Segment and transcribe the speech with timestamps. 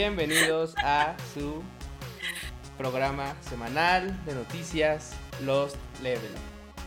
[0.00, 1.62] Bienvenidos a su
[2.76, 6.32] programa semanal de noticias Lost Level.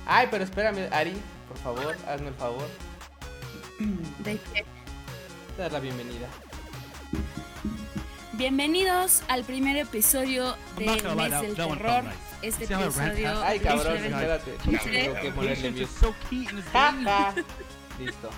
[0.05, 1.14] Ay, pero espérame, Ari,
[1.48, 2.68] por favor, hazme el favor.
[4.20, 4.64] ¿De qué?
[5.58, 6.27] Dar la bienvenida.
[8.34, 10.85] Bienvenidos al primer episodio de
[11.16, 12.04] Mes del Terror.
[12.44, 13.41] Este episodio.
[13.44, 14.52] Ay, cabrón, es- espérate.
[14.63, 15.88] Tengo que ponerle mute.
[17.99, 18.30] Listo.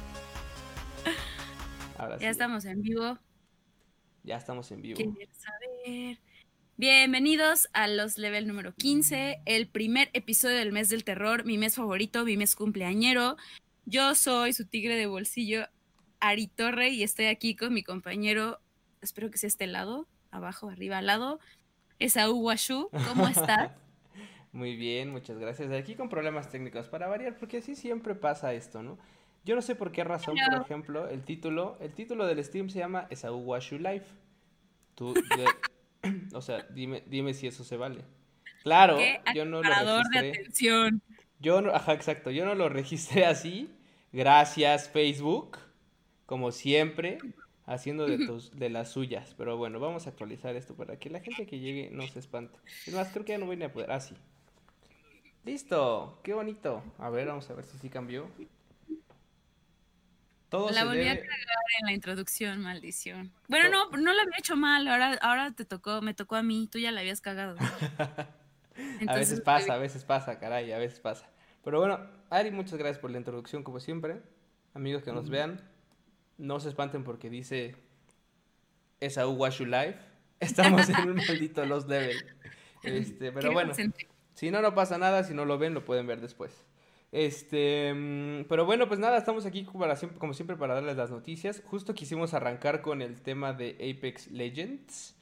[1.97, 2.23] Ahora sí.
[2.23, 3.17] Ya estamos en vivo.
[4.23, 4.97] Ya estamos en vivo.
[4.97, 6.19] ¿Quién quiere saber?
[6.77, 11.75] Bienvenidos a los level número 15, el primer episodio del mes del terror, mi mes
[11.75, 13.35] favorito, mi mes cumpleañero.
[13.85, 15.65] Yo soy su tigre de bolsillo,
[16.19, 18.59] Ari Torre, y estoy aquí con mi compañero,
[19.01, 21.39] espero que sea este lado, abajo, arriba, al lado,
[21.97, 22.89] Esaú Washu.
[23.07, 23.71] ¿Cómo estás?
[24.51, 25.71] Muy bien, muchas gracias.
[25.71, 28.97] Aquí con problemas técnicos para variar, porque así siempre pasa esto, ¿no?
[29.43, 32.79] Yo no sé por qué razón, por ejemplo, el título, el título del stream se
[32.79, 34.05] llama Esaú Washu Life.
[34.95, 38.03] Tú, de- o sea, dime, dime si eso se vale.
[38.63, 40.41] Claro, ¿Qué yo no lo Parador de registré.
[40.41, 41.01] atención.
[41.39, 43.69] Yo no, ajá, exacto, yo no lo registré así.
[44.13, 45.57] Gracias, Facebook,
[46.27, 47.17] como siempre,
[47.65, 49.33] haciendo de, tus, de las suyas.
[49.37, 52.59] Pero bueno, vamos a actualizar esto para que la gente que llegue no se espante.
[52.85, 53.91] Es más, creo que ya no voy a poder.
[53.91, 54.15] Ah, sí.
[55.43, 56.83] Listo, qué bonito.
[56.99, 58.27] A ver, vamos a ver si sí cambió.
[60.51, 61.39] Todo La volví a cagar
[61.79, 63.31] en la introducción, maldición.
[63.47, 66.67] Bueno, no, no lo había hecho mal, ahora, ahora te tocó, me tocó a mí,
[66.69, 67.55] tú ya la habías cagado.
[69.07, 71.29] A veces pasa, a veces pasa, caray, a veces pasa.
[71.63, 71.99] Pero bueno,
[72.29, 74.21] Ari, muchas gracias por la introducción, como siempre.
[74.73, 75.61] Amigos que nos vean,
[76.37, 77.75] no se espanten porque dice
[78.99, 79.99] Esaú Washu Life.
[80.39, 82.17] Estamos en un maldito Lost Level.
[82.83, 83.73] Este, pero bueno,
[84.33, 85.23] si no, no pasa nada.
[85.23, 86.65] Si no lo ven, lo pueden ver después.
[87.11, 91.11] Este, mm, pero bueno, pues nada, estamos aquí para siempre- como siempre para darles las
[91.11, 91.61] noticias.
[91.65, 95.15] Justo quisimos arrancar con el tema de Apex Legends,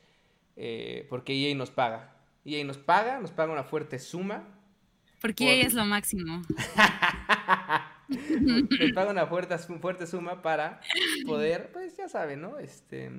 [0.55, 2.15] eh, porque EA nos paga.
[2.45, 4.43] EA nos paga, nos paga una fuerte suma.
[5.21, 6.41] Porque por- ella es lo máximo.
[8.07, 10.81] nos paga una fuerte, fuerte suma para
[11.25, 12.57] poder, pues ya saben, ¿no?
[12.59, 13.11] Este,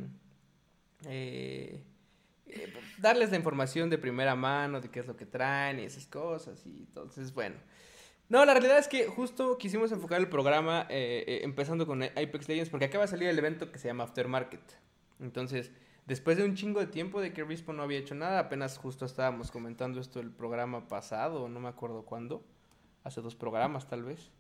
[1.07, 1.83] eh,
[2.47, 6.07] eh, darles la información de primera mano de qué es lo que traen y esas
[6.07, 6.65] cosas.
[6.67, 7.57] Y entonces, bueno.
[8.31, 12.49] No, la realidad es que justo quisimos enfocar el programa eh, eh, empezando con Apex
[12.49, 14.79] Legends porque acaba de salir el evento que se llama Aftermarket.
[15.19, 15.73] Entonces,
[16.07, 19.05] después de un chingo de tiempo de que Respawn no había hecho nada, apenas justo
[19.05, 22.45] estábamos comentando esto el programa pasado, no me acuerdo cuándo,
[23.03, 24.31] hace dos programas tal vez,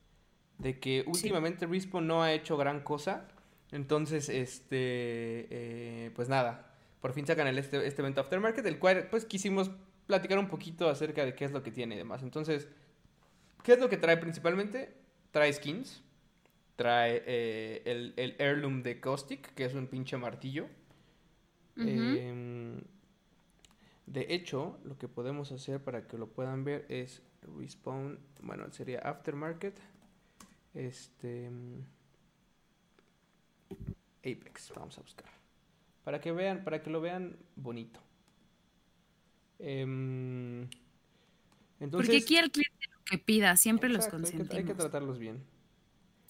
[0.58, 3.26] de que últimamente Respawn no ha hecho gran cosa.
[3.72, 4.76] Entonces, este,
[5.50, 9.72] eh, pues nada, por fin sacan el, este, este evento Aftermarket, el cual pues quisimos
[10.06, 12.22] platicar un poquito acerca de qué es lo que tiene y demás.
[12.22, 12.68] Entonces,
[13.62, 14.94] ¿qué es lo que trae principalmente?
[15.30, 16.02] Trae skins,
[16.76, 20.68] trae eh, el, el heirloom de Caustic, que es un pinche martillo.
[21.76, 22.80] Em,
[24.06, 27.22] de hecho, lo que podemos hacer para que lo puedan ver es
[27.58, 29.80] respawn, bueno, sería aftermarket,
[30.74, 31.80] este mm,
[34.18, 35.30] Apex, vamos a buscar,
[36.04, 38.00] para que vean, para que lo vean bonito.
[39.58, 40.68] Em,
[41.78, 44.58] entonces, Porque aquí el cliente que pida, siempre los exacto, hay que- consentimos.
[44.58, 45.42] hay que tratarlos bien,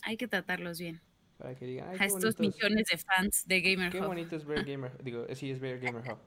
[0.02, 1.00] Hay que tratarlos bien.
[1.38, 2.40] para que digan, "Ay, A qué estos bonitos".
[2.62, 4.06] millones de fans de Gamer Qué Hub.
[4.06, 6.18] bonito es ver Gamer, digo, eh, sí es ver Gamer Hub.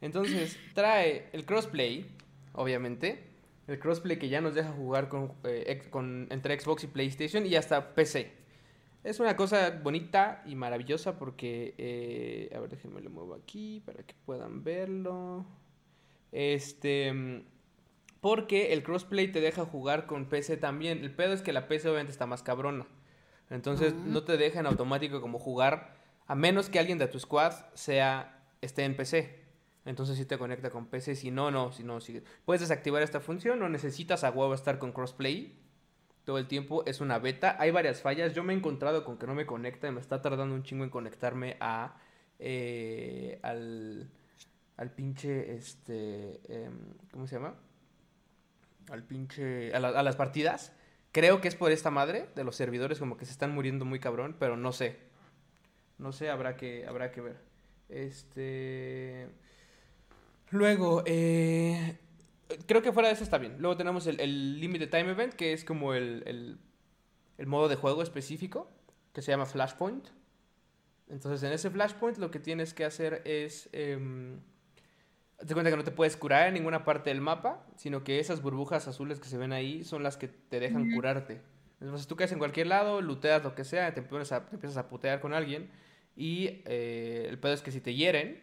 [0.00, 2.06] Entonces, trae el crossplay,
[2.52, 3.24] obviamente.
[3.66, 7.56] El crossplay que ya nos deja jugar con, eh, con- entre Xbox y PlayStation y
[7.56, 8.30] hasta PC.
[9.02, 14.02] Es una cosa bonita y maravillosa porque, eh, a ver, déjenme lo muevo aquí para
[14.04, 15.46] que puedan verlo.
[16.32, 17.42] Este, mm,
[18.20, 20.98] porque el crossplay te deja jugar con PC también.
[20.98, 22.86] El pedo es que la PC obviamente está más cabrona.
[23.50, 25.94] Entonces no te deja en automático como jugar
[26.26, 29.44] a menos que alguien de tu squad sea esté en PC.
[29.84, 33.20] Entonces sí te conecta con PC, si no, no, si no, si puedes desactivar esta
[33.20, 35.60] función, no necesitas a huevo estar con crossplay
[36.24, 39.28] todo el tiempo, es una beta, hay varias fallas, yo me he encontrado con que
[39.28, 41.96] no me conecta, y me está tardando un chingo en conectarme a
[42.40, 44.10] eh, al,
[44.76, 47.54] al pinche, este, em, ¿cómo se llama?
[48.90, 50.72] Al pinche, a, a las partidas,
[51.12, 53.98] creo que es por esta madre de los servidores como que se están muriendo muy
[53.98, 54.98] cabrón, pero no sé,
[55.98, 57.36] no sé, habrá que, habrá que ver.
[57.88, 59.28] Este.
[60.50, 61.98] Luego, eh,
[62.66, 63.56] creo que fuera de eso está bien.
[63.58, 66.58] Luego tenemos el, el Limited Time Event, que es como el, el,
[67.38, 68.70] el modo de juego específico,
[69.12, 70.08] que se llama Flashpoint.
[71.08, 73.68] Entonces, en ese Flashpoint lo que tienes que hacer es...
[73.72, 74.40] em,
[75.38, 78.40] Te cuenta que no te puedes curar en ninguna parte del mapa, sino que esas
[78.40, 81.42] burbujas azules que se ven ahí son las que te dejan curarte.
[81.80, 84.78] Entonces tú caes en cualquier lado, looteas lo que sea, te empiezas a, te empiezas
[84.78, 85.70] a putear con alguien
[86.16, 88.42] y eh, el pedo es que si te hieren,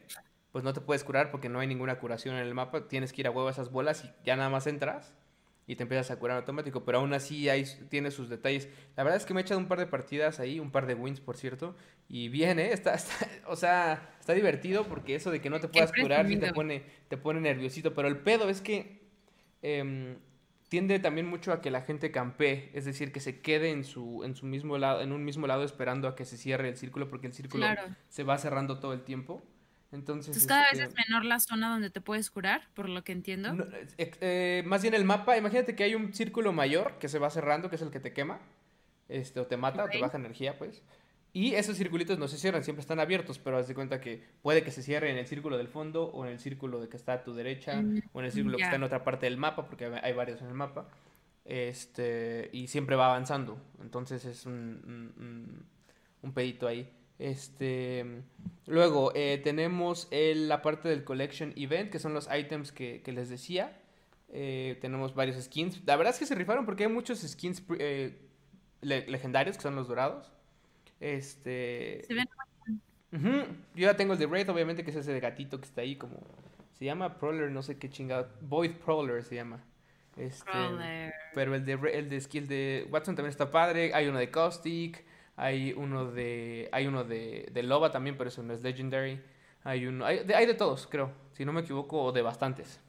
[0.52, 2.88] pues no te puedes curar porque no hay ninguna curación en el mapa.
[2.88, 5.16] Tienes que ir a huevo a esas bolas y ya nada más entras
[5.66, 6.84] y te empiezas a curar automático.
[6.84, 8.70] Pero aún así hay, tiene sus detalles.
[8.96, 10.96] La verdad es que me he echado un par de partidas ahí, un par de
[10.96, 11.76] wins, por cierto.
[12.10, 12.72] Y bien, ¿eh?
[12.74, 12.98] Está,
[13.48, 16.84] o sea, está divertido porque eso de que no te puedas curar sí te pone,
[17.08, 17.94] te pone nerviosito.
[17.94, 19.02] Pero el pedo es que
[19.62, 20.18] em,
[20.68, 22.70] tiende también mucho a que la gente campee.
[22.74, 25.64] Es decir, que se quede en su, en su mismo lado, en un mismo lado
[25.64, 27.68] esperando a que se cierre el círculo porque el círculo
[28.10, 29.44] se va cerrando todo el tiempo.
[29.94, 33.12] Entonces, cada vez es este menor la zona donde te puedes curar, por lo que
[33.12, 33.56] entiendo.
[33.98, 37.70] Eh, más bien el mapa, imagínate que hay un círculo mayor que se va cerrando,
[37.70, 38.40] que es el que te quema,
[39.08, 40.82] este, o te mata, o te baja energía, pues.
[41.32, 44.64] Y esos circulitos no se cierran, siempre están abiertos, pero haz de cuenta que puede
[44.64, 47.14] que se cierre en el círculo del fondo, o en el círculo de que está
[47.14, 49.68] a tu derecha, mm, o en el círculo que está en otra parte del mapa,
[49.68, 50.90] porque hay varios en el mapa.
[51.46, 53.60] Este, y siempre va avanzando.
[53.82, 55.66] Entonces es un, un,
[56.22, 56.90] un pedito ahí.
[57.20, 58.24] Este,
[58.66, 63.80] luego eh, tenemos la parte del Collection Event, que son los items que, les decía.
[64.30, 65.82] Eh, tenemos varios skins.
[65.86, 68.20] La verdad es que se rifaron porque hay muchos skins eh,
[68.82, 70.32] legendarios, que son los dorados.
[71.00, 72.04] Este...
[72.08, 72.28] Se ven
[73.76, 75.96] Yo ya tengo el de Wraith, obviamente, que es ese de gatito que está ahí
[75.96, 76.20] como...
[76.72, 78.30] Se llama Prowler, no sé qué chingado.
[78.42, 79.64] Void Prowler se llama.
[80.18, 80.52] Este,
[81.34, 83.94] pero el de, el de skill de Watson también está padre.
[83.94, 85.04] Hay uno de Caustic.
[85.36, 86.70] Hay uno de.
[86.72, 89.22] Hay uno de, de Loba también, pero eso no es Legendary.
[89.64, 90.06] Hay uno.
[90.06, 91.12] Hay de, hay de todos, creo.
[91.34, 92.80] Si no me equivoco, de bastantes.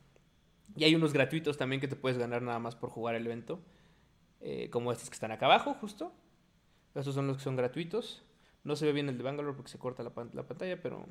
[0.76, 3.60] Y hay unos gratuitos también que te puedes ganar nada más por jugar el evento.
[4.40, 6.12] Eh, como estos que están acá abajo, justo.
[6.94, 8.22] Estos son los que son gratuitos.
[8.62, 11.06] No se ve bien el de Bangalore porque se corta la, la pantalla, pero.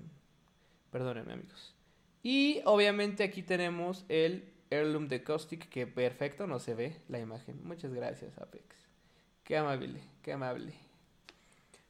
[0.92, 1.76] Perdónenme, amigos.
[2.22, 7.60] Y obviamente aquí tenemos el Heirloom de Caustic, que perfecto, no se ve la imagen.
[7.64, 8.88] Muchas gracias, Apex.
[9.44, 10.74] Qué amable, qué amable.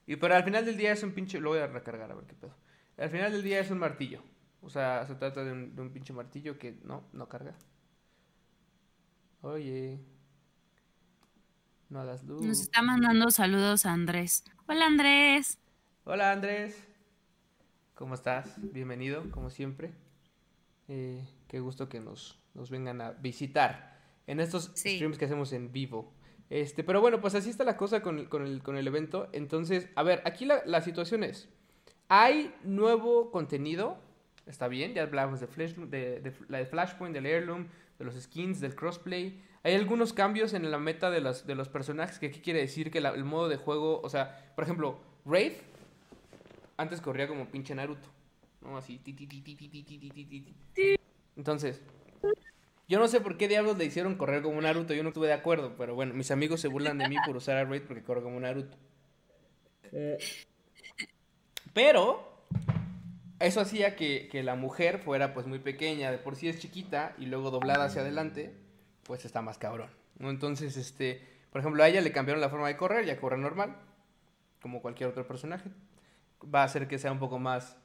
[0.06, 1.40] Y pero al final del día es un pinche.
[1.40, 2.56] Lo voy a recargar a ver qué pedo.
[2.98, 4.22] Al final del día es un martillo.
[4.62, 7.56] O sea, se trata de un, pinche martillo que no, no carga.
[9.42, 10.00] Oye.
[11.90, 12.46] No hagas luz.
[12.46, 14.44] Nos está mandando saludos a Andrés.
[14.68, 15.60] Hola Andrés.
[16.06, 16.82] Hola Andrés.
[17.94, 18.56] ¿Cómo estás?
[18.58, 19.94] Bienvenido, como siempre.
[20.88, 25.72] Eh, qué gusto que nos, nos vengan a visitar en estos streams que hacemos en
[25.72, 26.14] vivo.
[26.50, 29.30] Este, pero bueno, pues así está la cosa con, el, evento.
[29.32, 31.50] Entonces, a ver, aquí la, situación es,
[32.10, 33.98] hay nuevo contenido,
[34.46, 37.68] está bien, ya hablamos de, Flash, de, la de Flashpoint, del Heirloom,
[37.98, 39.42] de los skins, del crossplay.
[39.64, 42.92] Hay algunos cambios en la meta de los, de los personajes, que aquí quiere decir
[42.92, 45.62] que el modo de juego, o sea, por ejemplo, Wraith
[46.78, 48.10] antes corría como pinche Naruto,
[48.62, 48.78] ¿no?
[48.78, 49.00] Así,
[51.36, 51.82] Entonces,
[52.94, 55.26] yo no sé por qué diablos le hicieron correr como un Naruto, yo no estuve
[55.26, 58.04] de acuerdo, pero bueno, mis amigos se burlan de mí por usar a Raid porque
[58.04, 58.78] corro como un Naruto.
[61.74, 62.46] Pero
[63.40, 67.26] eso hacía que, la mujer fuera pues muy pequeña, de por sí es chiquita y
[67.26, 68.54] luego doblada hacia adelante,
[69.02, 69.90] pues está más cabrón.
[70.20, 73.76] Entonces, este, por ejemplo, a ella le cambiaron la forma de correr, ya corre normal,
[74.62, 75.72] como cualquier otro personaje.
[76.54, 77.76] Va a hacer que sea un poco más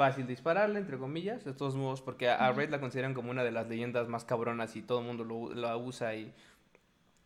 [0.00, 3.50] fácil dispararle, entre comillas, de todos modos, porque a, Red la consideran como una de
[3.50, 6.32] las leyendas más cabronas y todo el mundo lo, lo, usa y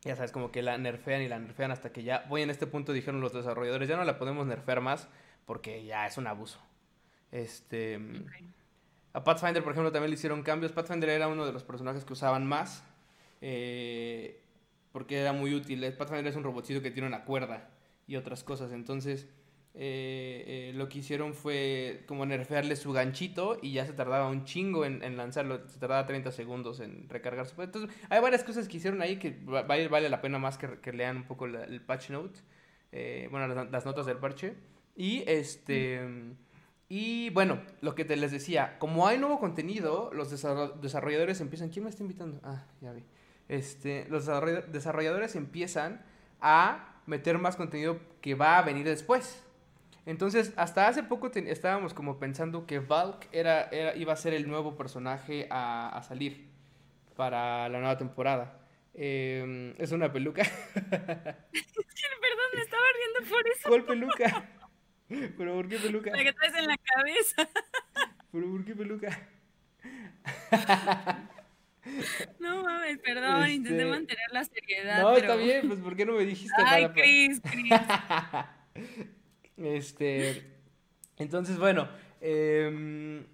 [0.02, 2.66] ya sabes, como que la nerfean y la nerfean hasta que ya, voy en este
[2.66, 5.06] punto, dijeron los desarrolladores, ya no la podemos nerfear más
[5.46, 6.58] porque ya es un abuso.
[7.30, 8.00] Este...
[9.12, 10.72] A Pathfinder, por ejemplo, también le hicieron cambios.
[10.72, 12.82] Pathfinder era uno de los personajes que usaban más.
[13.40, 14.42] Eh,
[14.90, 15.80] porque era muy útil.
[15.96, 17.70] Pathfinder es un robotcito que tiene una cuerda
[18.08, 18.72] y otras cosas.
[18.72, 19.28] Entonces,
[19.76, 24.44] eh, eh, lo que hicieron fue como nerfearle su ganchito y ya se tardaba un
[24.44, 27.60] chingo en, lanzarlo, se tardaba 30 segundos en recargar su...
[27.60, 31.24] Entonces, hay varias cosas que hicieron ahí que vale, la pena más que, lean un
[31.24, 32.38] poco el patch note,
[32.92, 34.54] eh, bueno, las, notas del parche.
[34.94, 36.00] Y este...
[36.88, 41.70] Y bueno, lo que te les decía, como hay nuevo contenido, los desarrolladores empiezan...
[41.70, 42.38] ¿Quién me está invitando?
[42.44, 43.02] Ah, ya vi.
[43.48, 44.26] Este, los
[44.70, 46.04] desarrolladores empiezan
[46.40, 49.43] a meter más contenido que va a venir después.
[50.06, 54.76] Entonces, hasta hace poco estábamos como pensando que Valk era, iba a ser el nuevo
[54.76, 56.50] personaje a, salir
[57.16, 58.60] para la nueva temporada.
[58.92, 60.42] Em, es una peluca.
[60.74, 63.68] Perdón, me estaba riendo por eso.
[63.68, 64.48] ¿Cuál peluca?
[65.36, 66.10] ¿Pero por qué peluca?
[66.10, 67.48] La que traes en la cabeza.
[68.30, 69.28] ¿Pero por qué peluca?
[72.38, 75.02] No mames, perdón, intenté este, mantener la seriedad.
[75.02, 76.94] No, está bien, pues ¿por qué no me dijiste Ay, nada?
[76.96, 77.70] Ay, Chris, Chris.
[79.56, 80.42] Este.
[81.16, 81.88] Entonces, bueno.
[82.20, 83.24] Eh,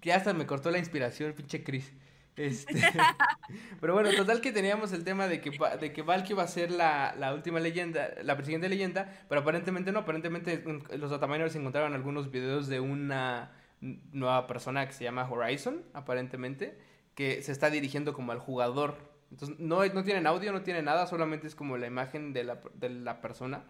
[0.00, 1.92] que hasta me cortó la inspiración, pinche Chris.
[2.36, 2.72] Este,
[3.80, 6.70] pero bueno, total que teníamos el tema de que, de que Valky iba a ser
[6.70, 10.62] la, la, última leyenda, la siguiente leyenda, pero aparentemente no, aparentemente
[10.96, 16.78] los dataminers encontraron algunos videos de una nueva persona que se llama Horizon, aparentemente,
[17.16, 18.96] que se está dirigiendo como al jugador.
[19.32, 22.60] Entonces, no, no tienen audio, no tienen nada, solamente es como la imagen de la,
[22.74, 23.64] de la persona.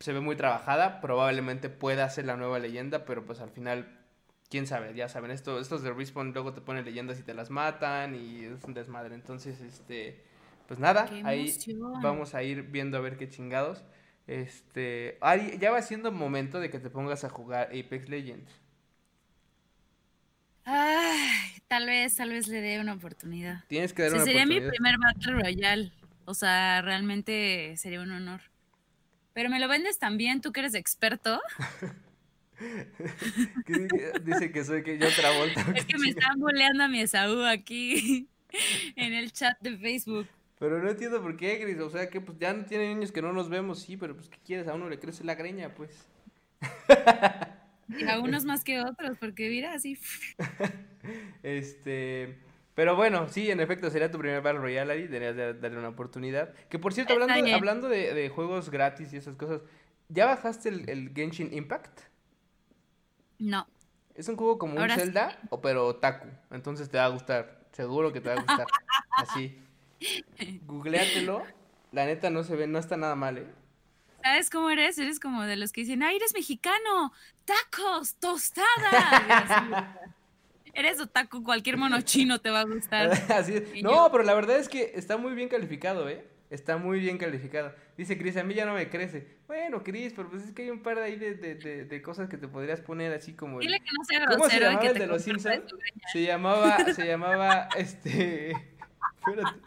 [0.00, 3.98] Se ve muy trabajada, probablemente pueda ser la nueva leyenda, pero pues al final
[4.48, 7.50] quién sabe, ya saben, esto, estos de Respawn luego te ponen leyendas y te las
[7.50, 9.14] matan y es un desmadre.
[9.14, 10.24] Entonces, este,
[10.66, 11.54] pues nada, ahí
[12.02, 13.84] vamos a ir viendo a ver qué chingados.
[14.26, 15.18] Este,
[15.58, 18.52] ya va siendo momento de que te pongas a jugar Apex Legends.
[20.64, 23.64] Ay, tal vez, tal vez le dé una oportunidad.
[23.68, 25.92] Tienes que dar una sería mi primer Battle Royale.
[26.24, 28.49] O sea, realmente sería un honor.
[29.32, 31.40] Pero me lo vendes también, tú que eres experto.
[34.24, 35.64] Dice que soy que yo Travolta.
[35.74, 38.28] Es que me están boleando a mi Esaú aquí
[38.96, 40.26] en el chat de Facebook.
[40.58, 41.78] Pero no entiendo por qué, Gris.
[41.78, 44.28] O sea, que pues ya no tiene niños que no nos vemos, sí, pero pues
[44.28, 44.68] ¿qué quieres?
[44.68, 46.06] A uno le crece la greña, pues.
[47.88, 49.98] Y a unos más que otros, porque mira, así.
[51.42, 52.36] este.
[52.80, 56.54] Pero bueno, sí, en efecto, sería tu primer Battle Royale ahí, deberías darle una oportunidad.
[56.70, 59.60] Que por cierto, hablando, de, hablando de, juegos gratis y esas cosas,
[60.08, 62.00] ¿ya bajaste el, Genshin Impact?
[63.38, 63.66] No.
[64.14, 66.28] Es un juego como un Zelda, o, pero otaku.
[66.50, 67.66] Entonces te va a gustar.
[67.72, 68.66] Seguro que te va a gustar.
[69.10, 69.58] Así.
[70.64, 71.42] Googleátelo.
[71.92, 73.46] La neta no se ve, no está nada mal, ¿eh?
[74.22, 74.96] ¿Sabes cómo eres?
[74.96, 77.12] Eres como de los que dicen, ¡ay, eres mexicano!
[77.44, 78.14] ¡Tacos!
[78.14, 79.98] ¡Tostada!
[80.74, 83.10] eres otaku, cualquier mono chino te va a gustar.
[83.82, 86.24] No, pero la verdad es que está muy bien calificado, ¿eh?
[86.50, 87.72] Está muy bien calificado.
[87.96, 89.38] Dice Cris, a mí ya no me crece.
[89.46, 92.28] Bueno, Cris, pero pues es que hay un par de ahí de, de, de, cosas
[92.28, 93.60] que te podrías poner así como...
[93.60, 94.38] Dile que no sea grosero.
[94.38, 95.62] ¿Cómo se llamaba el de los Simpsons?
[96.12, 98.50] Se llamaba, se llamaba, este...
[99.20, 99.60] Espérate.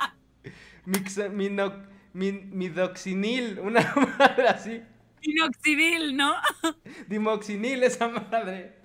[2.14, 4.84] midoxinil, una madre así.
[5.22, 6.36] Dinoxidil, ¿no?
[7.08, 8.83] Dimoxinil, esa madre.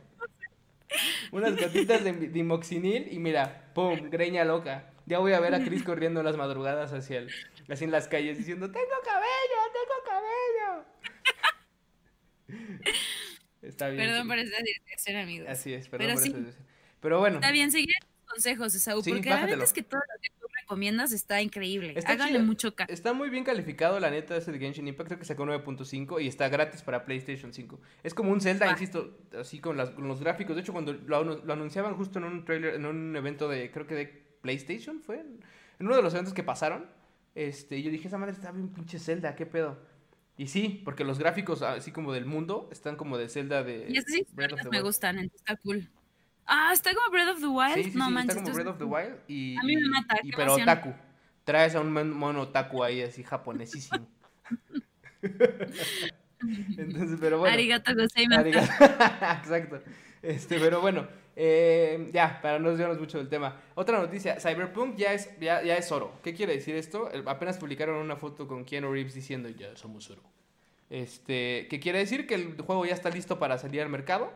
[1.33, 4.93] Unas gotitas de dimoxinil y mira, pum, greña loca.
[5.07, 7.31] Ya voy a ver a Chris corriendo las madrugadas hacia el,
[7.69, 10.85] así en las calles diciendo, tengo cabello, tengo cabello.
[13.63, 14.07] Está bien.
[14.07, 15.49] Perdón por esa dirección, amigos.
[15.49, 16.59] Así es, perdón por esa
[17.01, 17.37] Pero bueno.
[17.37, 17.95] Está bien, seguir
[18.27, 20.38] consejos, Esaú, porque la verdad es que todo lo que
[20.69, 21.95] recomiendas está increíble.
[22.05, 22.93] Háganle mucho caso.
[22.93, 26.29] Está muy bien calificado, la neta, ese de Genshin Impact, creo que sacó 9.5 y
[26.29, 27.81] está gratis para PlayStation 5.
[28.03, 30.57] Es como un Zelda, insisto, así con, los gráficos.
[30.57, 33.95] De hecho, cuando lo, anunciaban justo en un trailer, en un evento de, creo que
[33.95, 34.07] de
[34.43, 35.41] PlayStation, fue en
[35.81, 36.87] uno de los eventos que pasaron,
[37.35, 39.79] este, yo dije, esa madre está bien pinche Zelda, ¿qué pedo?
[40.37, 43.87] Y sí, porque los gráficos así como del mundo están como de Zelda de...
[43.89, 44.27] Y sí,
[44.71, 45.89] me gustan, está cool.
[46.51, 47.75] Ah, está como Breath of the Wild.
[47.75, 49.17] Sí, sí, no, sí, está como Breath of the Wild.
[49.29, 50.17] Y, a mí me mata.
[50.23, 50.95] Y, pero otaku.
[51.45, 54.09] Traes a un mono otaku ahí así japonesísimo.
[56.79, 57.53] Entonces, pero bueno.
[57.53, 58.49] Arigato gozaimasu.
[58.49, 59.83] Exacto.
[60.23, 63.61] Este, pero bueno, eh, ya, para no desviarnos mucho del tema.
[63.75, 66.19] Otra noticia, Cyberpunk ya es, ya, ya es oro.
[66.23, 67.11] ¿Qué quiere decir esto?
[67.27, 70.23] Apenas publicaron una foto con Keanu Reeves diciendo, ya somos oro.
[70.89, 72.27] Este, ¿qué quiere decir?
[72.27, 74.33] Que el juego ya está listo para salir al mercado.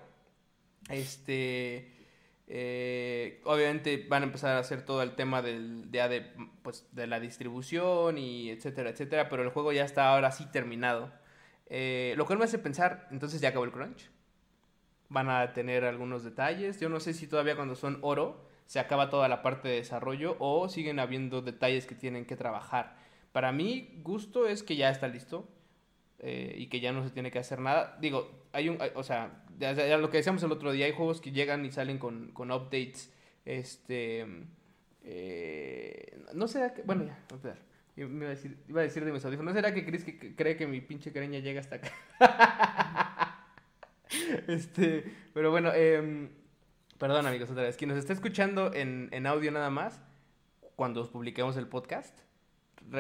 [0.90, 2.01] Este,
[2.49, 6.26] eh, obviamente van a empezar a hacer todo el tema del, de,
[6.62, 11.12] pues, de la distribución y etcétera, etcétera, pero el juego ya está ahora sí terminado.
[11.66, 14.11] Eh, lo cual me hace pensar, entonces ya acabó el crunch.
[15.08, 16.80] Van a tener algunos detalles.
[16.80, 20.37] Yo no sé si todavía cuando son oro se acaba toda la parte de desarrollo
[20.38, 22.96] o siguen habiendo detalles que tienen que trabajar.
[23.32, 25.49] Para mí, gusto es que ya está listo
[26.18, 27.96] eh, y que ya no se tiene que hacer nada.
[28.00, 31.32] Digo, hay un, o sea, ya, lo que decíamos el otro día, hay juegos que
[31.32, 33.12] llegan y salen con, con updates.
[33.44, 34.26] Este.
[35.04, 36.82] Eh, no será que.
[36.82, 37.14] Bueno, ya,
[37.50, 37.54] a
[37.94, 39.52] Iba a decir, iba a decir de mis audífonos.
[39.52, 43.47] ¿No será que que, cree que mi pinche careña llega hasta acá?
[44.49, 45.04] este.
[45.35, 46.30] Pero bueno, eh,
[46.99, 47.76] perdón, amigos, otra vez.
[47.76, 50.00] Quien nos está escuchando en, en audio nada más,
[50.76, 52.18] cuando os publiquemos el podcast,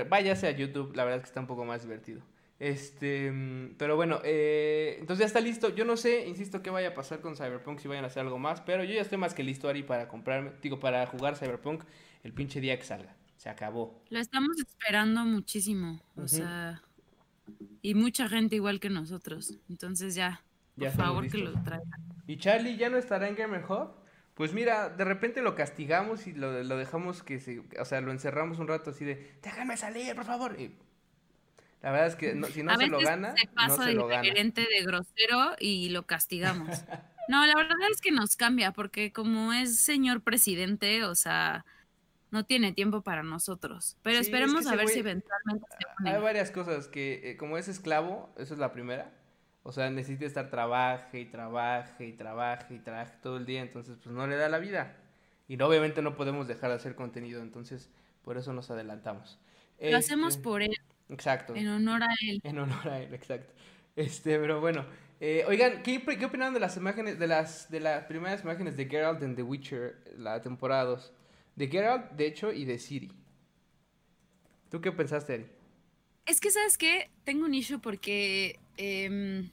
[0.08, 0.94] váyase a YouTube.
[0.94, 2.22] La verdad es que está un poco más divertido.
[2.62, 5.74] Este, mm, pero bueno, eh, entonces ya está listo.
[5.74, 8.38] Yo no sé, insisto, qué vaya a pasar con Cyberpunk, si vayan a hacer algo
[8.38, 11.82] más, pero yo ya estoy más que listo, Ari, para comprarme, digo, para jugar Cyberpunk
[12.22, 13.16] el pinche día que salga.
[13.36, 14.00] Se acabó.
[14.10, 16.80] Lo estamos esperando muchísimo, o sea,
[17.82, 19.58] y mucha gente igual que nosotros.
[19.68, 20.44] Entonces ya,
[20.76, 22.00] por favor que lo traigan.
[22.28, 23.90] ¿Y Charlie ya no estará en Gamer Hub?
[24.34, 28.12] Pues mira, de repente lo castigamos y lo, lo dejamos que se, o sea, lo
[28.12, 30.60] encerramos un rato así de, déjame salir, por favor.
[30.60, 30.76] Y
[31.82, 34.06] la verdad es que si no se lo gana, se pasa no se de lo
[34.06, 34.22] gana.
[34.22, 36.84] de grosero y lo castigamos.
[37.28, 41.64] no, la verdad es que nos cambia porque como es señor presidente, o sea,
[42.30, 43.96] no tiene tiempo para nosotros.
[44.02, 46.10] Pero esperemos a ver si eventualmente se pone.
[46.10, 49.12] Hay varias cosas que, eh, como es esclavo, eso es la primera.
[49.64, 53.98] O sea, necesita estar trabaje y trabaje y trabaje y trabaje todo el día, entonces
[54.02, 54.96] pues no le da la vida.
[55.48, 57.90] Y no, obviamente no podemos dejar de hacer contenido, entonces
[58.22, 59.38] por eso nos adelantamos.
[59.80, 60.70] Lo hacemos Este, por él,
[61.12, 61.54] Exacto.
[61.54, 62.40] en honor a él.
[62.42, 63.52] En honor a él, exacto.
[63.94, 64.86] Este, pero bueno.
[65.20, 68.86] eh, oigan, ¿qué, ¿qué opinaron de las imágenes, de las, de las primeras imágenes de
[68.86, 71.12] Geralt en The Witcher, la temporada 2?
[71.56, 73.12] De Geralt, de hecho, y de Ciri.
[74.70, 75.46] ¿Tú qué pensaste, Ari?
[76.24, 77.10] Es que, ¿sabes qué?
[77.24, 79.50] Tengo un issue porque em,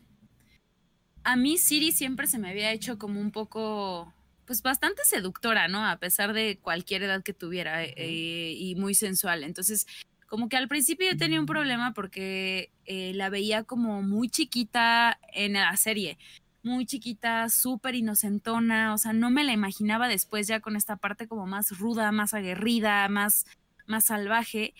[1.23, 4.13] a mí Siri siempre se me había hecho como un poco,
[4.45, 5.85] pues bastante seductora, ¿no?
[5.85, 9.43] A pesar de cualquier edad que tuviera eh, y muy sensual.
[9.43, 9.87] Entonces,
[10.29, 15.19] como que al principio yo tenía un problema porque eh, la veía como muy chiquita
[15.33, 16.17] en la serie.
[16.61, 21.27] Muy chiquita, súper inocentona, o sea, no me la imaginaba después ya con esta parte
[21.27, 23.45] como más ruda, más aguerrida, más,
[23.87, 24.73] más salvaje.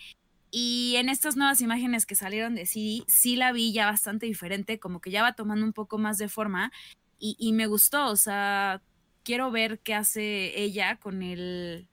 [0.52, 4.78] Y en estas nuevas imágenes que salieron de Siri, sí la vi ya bastante diferente,
[4.78, 6.70] como que ya va tomando un poco más de forma
[7.18, 8.82] y, y me gustó, o sea,
[9.24, 11.88] quiero ver qué hace ella con el,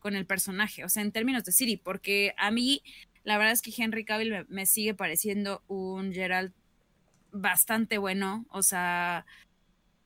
[0.00, 2.82] con el personaje, o sea, en términos de Siri, porque a mí
[3.22, 6.52] la verdad es que Henry Cavill me, me sigue pareciendo un Geralt
[7.32, 9.26] bastante bueno, o sea,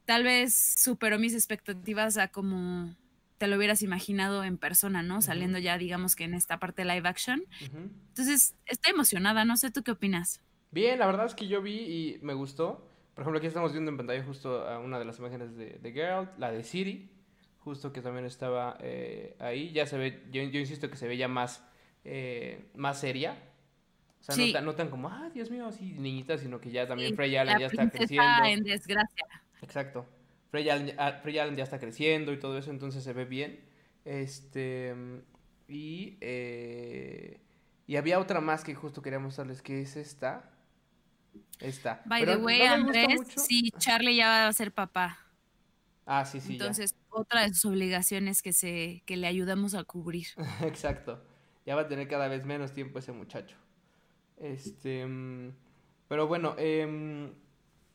[0.04, 2.94] tal vez superó mis expectativas a como
[3.38, 5.20] te lo hubieras imaginado en persona, ¿no?
[5.20, 7.44] Saliendo ya, digamos que en esta parte live action.
[7.60, 10.40] Entonces, estoy emocionada, no sé tú qué opinas.
[10.70, 12.88] Bien, la verdad es que yo vi y me gustó.
[13.14, 15.92] Por ejemplo, aquí estamos viendo en pantalla justo a una de las imágenes de, de
[15.92, 17.10] Geralt, la de Ciri,
[17.64, 19.72] justo que también estaba eh, ahí.
[19.72, 21.64] Ya se ve, yo, yo insisto que se ve ya más,
[22.04, 23.36] eh, más seria.
[24.20, 26.86] O sea, no, tan, no tan como, ah, Dios mío, así niñita, sino que ya
[26.86, 28.44] también Sí, Frey Allen ya está creciendo.
[28.46, 29.26] en desgracia.
[29.62, 30.06] Exacto.
[30.52, 33.60] Allen, ah, Frey Allen ya está creciendo y todo eso, entonces se ve bien.
[34.04, 34.94] Este.
[35.68, 36.16] Y.
[36.20, 37.40] eh,
[37.86, 40.50] y había otra más que justo quería mostrarles, que es esta.
[41.60, 42.02] Esta.
[42.06, 45.18] By Pero the way, no Andrés, sí, Charlie ya va a ser papá.
[46.06, 46.72] Ah, sí, sí, ya.
[47.14, 50.26] Otra de sus obligaciones que se que le ayudamos a cubrir.
[50.62, 51.22] Exacto.
[51.66, 53.56] Ya va a tener cada vez menos tiempo ese muchacho.
[54.36, 55.06] Este.
[55.06, 55.52] mm,
[56.08, 57.32] Pero bueno, em,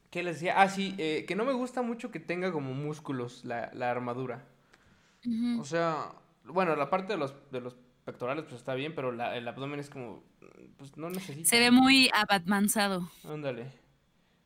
[0.09, 0.61] ¿qué les decía?
[0.61, 4.45] Ah, sí, eh, que no me gusta mucho que tenga como músculos la, la armadura.
[5.59, 6.13] O sea,
[6.45, 9.79] bueno, la parte de los, de los pectorales pues está bien, pero la- el abdomen
[9.79, 10.23] es como,
[10.77, 11.49] pues no necesita.
[11.49, 13.09] Se ve muy abatmanzado.
[13.25, 13.67] Ándale.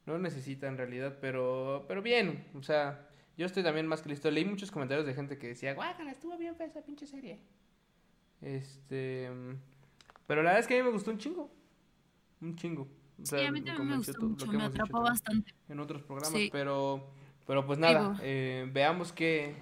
[0.06, 2.46] No necesita en realidad, pero, pero bien.
[2.56, 3.08] O sea,
[3.38, 4.30] yo estoy también más que listo.
[4.32, 7.40] Leí muchos comentarios de gente que decía, guácala, estuvo bien fea esa pinche serie.
[8.42, 9.56] Este, mm,
[10.28, 11.50] pero la verdad es que a mí me gustó un chingo.
[12.42, 12.84] Un chingo.
[12.84, 15.54] O Sí, sea, a mí también me gustó todo mucho, me atrapó bastante.
[15.70, 16.50] en otros programas, Sí.
[16.52, 17.10] pero,
[17.46, 19.56] pero pues nada, eh, veamos qué,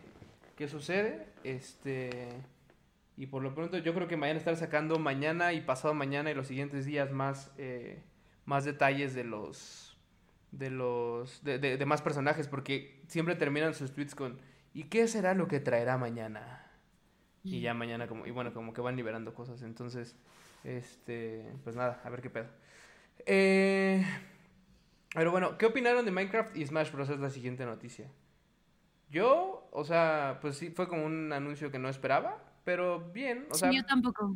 [0.56, 2.30] qué sucede, este,
[3.18, 6.34] y por lo pronto yo creo que mañana estar sacando mañana y pasado mañana y
[6.34, 8.02] los siguientes días más, eh,
[8.46, 9.91] más detalles de los,
[10.52, 14.40] de los, de, de- de más personajes, porque siempre terminan sus tweets con,
[14.74, 16.68] ¿y qué será lo que traerá mañana?
[17.50, 20.16] Y ya mañana como, y bueno, como que van liberando cosas, entonces,
[20.64, 22.48] este, pues nada, a ver qué pedo.
[23.26, 24.06] Eh,
[25.14, 27.10] pero bueno, ¿qué opinaron de Minecraft y Smash Bros?
[27.10, 28.08] Es la siguiente noticia.
[29.10, 33.58] Yo, o sea, pues sí, fue como un anuncio que no esperaba, pero bien, o
[33.58, 34.36] Sí, sea, yo tampoco.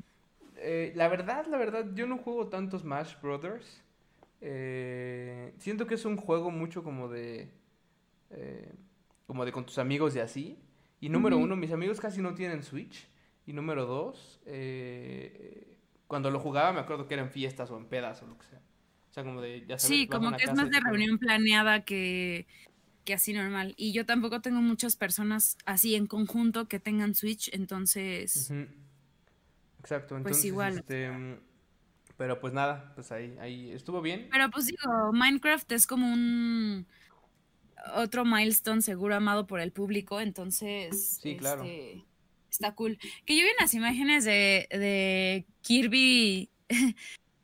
[0.58, 3.84] eh, la verdad, la verdad, yo no juego tanto Smash Brothers.
[4.48, 7.50] Eh, siento que es un juego mucho como de,
[8.30, 8.72] eh,
[9.26, 10.60] como de con tus amigos y así.
[11.00, 13.08] Y número uno, mis amigos casi no tienen Switch.
[13.48, 18.22] Y número dos, eh, cuando lo jugaba me acuerdo que eran fiestas o en pedas
[18.22, 18.62] o lo que sea.
[19.10, 22.46] O sea, como de, ya sabes, Sí, como que es más de reunión planeada que,
[23.04, 23.74] que así normal.
[23.78, 28.52] Y yo tampoco tengo muchas personas así en conjunto que tengan Switch, entonces.
[29.80, 31.40] Exacto, Pues entonces, igual, o este,
[32.18, 34.28] pero pues nada, pues ahí, ahí estuvo bien.
[34.32, 36.88] pero pues digo, Minecraft es como un
[37.96, 41.64] otro milestone seguro amado por el público, entonces, Sí, claro.
[41.64, 42.04] este,
[42.50, 42.98] está cool.
[43.26, 46.50] Que yo vi unas imágenes de, de Kirby,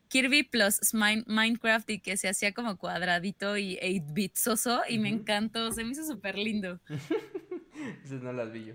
[0.07, 5.09] Kirby plus Min- Minecraft y que se hacía como cuadradito y 8-bit soso y me
[5.09, 6.79] encantó, se me hizo súper lindo.
[8.03, 8.73] Esas no las vi yo.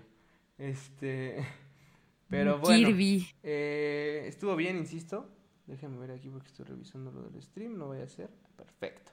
[0.57, 1.45] Este,
[2.29, 3.27] pero bueno, Kirby.
[3.43, 5.29] eh, estuvo bien, insisto.
[5.67, 8.29] Déjenme ver aquí porque estoy revisando lo del stream, no vaya a ser.
[8.55, 9.11] Perfecto.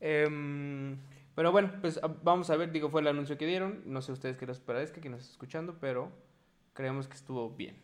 [0.00, 0.96] Em,
[1.34, 3.82] pero bueno, pues a- vamos a ver, digo, fue el anuncio que dieron.
[3.86, 6.10] No sé ustedes qué les parezca, que nos está escuchando, pero
[6.74, 7.76] creemos que estuvo bien.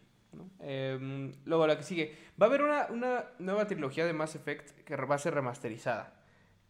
[0.61, 2.17] Em, luego la que sigue.
[2.41, 6.15] Va a haber una, una nueva trilogía de Mass Effect que va a ser remasterizada.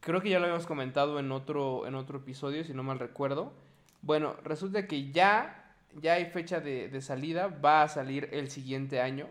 [0.00, 3.52] Creo que ya lo habíamos comentado en otro, en otro episodio, si no mal recuerdo.
[4.00, 9.00] Bueno, resulta que ya, ya hay fecha de, de salida, va a salir el siguiente
[9.00, 9.28] año.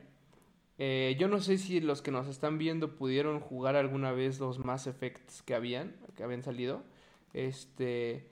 [0.84, 4.58] Eh, yo no sé si los que nos están viendo pudieron jugar alguna vez los
[4.58, 6.82] Mass Effects que habían, que habían salido.
[7.34, 8.28] Este,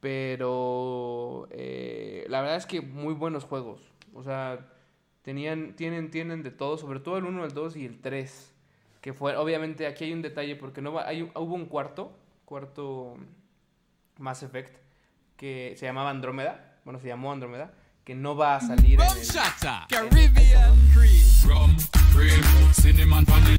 [0.00, 3.80] pero eh, la verdad es que muy buenos juegos.
[4.12, 4.68] O sea,
[5.22, 8.52] tenían, tienen, tienen de todo, sobre todo el 1, el 2 y el 3.
[9.00, 12.12] Que fue, obviamente aquí hay un detalle porque no va, hay, hubo un cuarto,
[12.44, 13.16] cuarto
[14.18, 14.76] Mass Effect,
[15.38, 17.72] que se llamaba Andrómeda, bueno, se llamó Andrómeda,
[18.04, 19.06] que no va a salir en
[20.04, 21.19] el,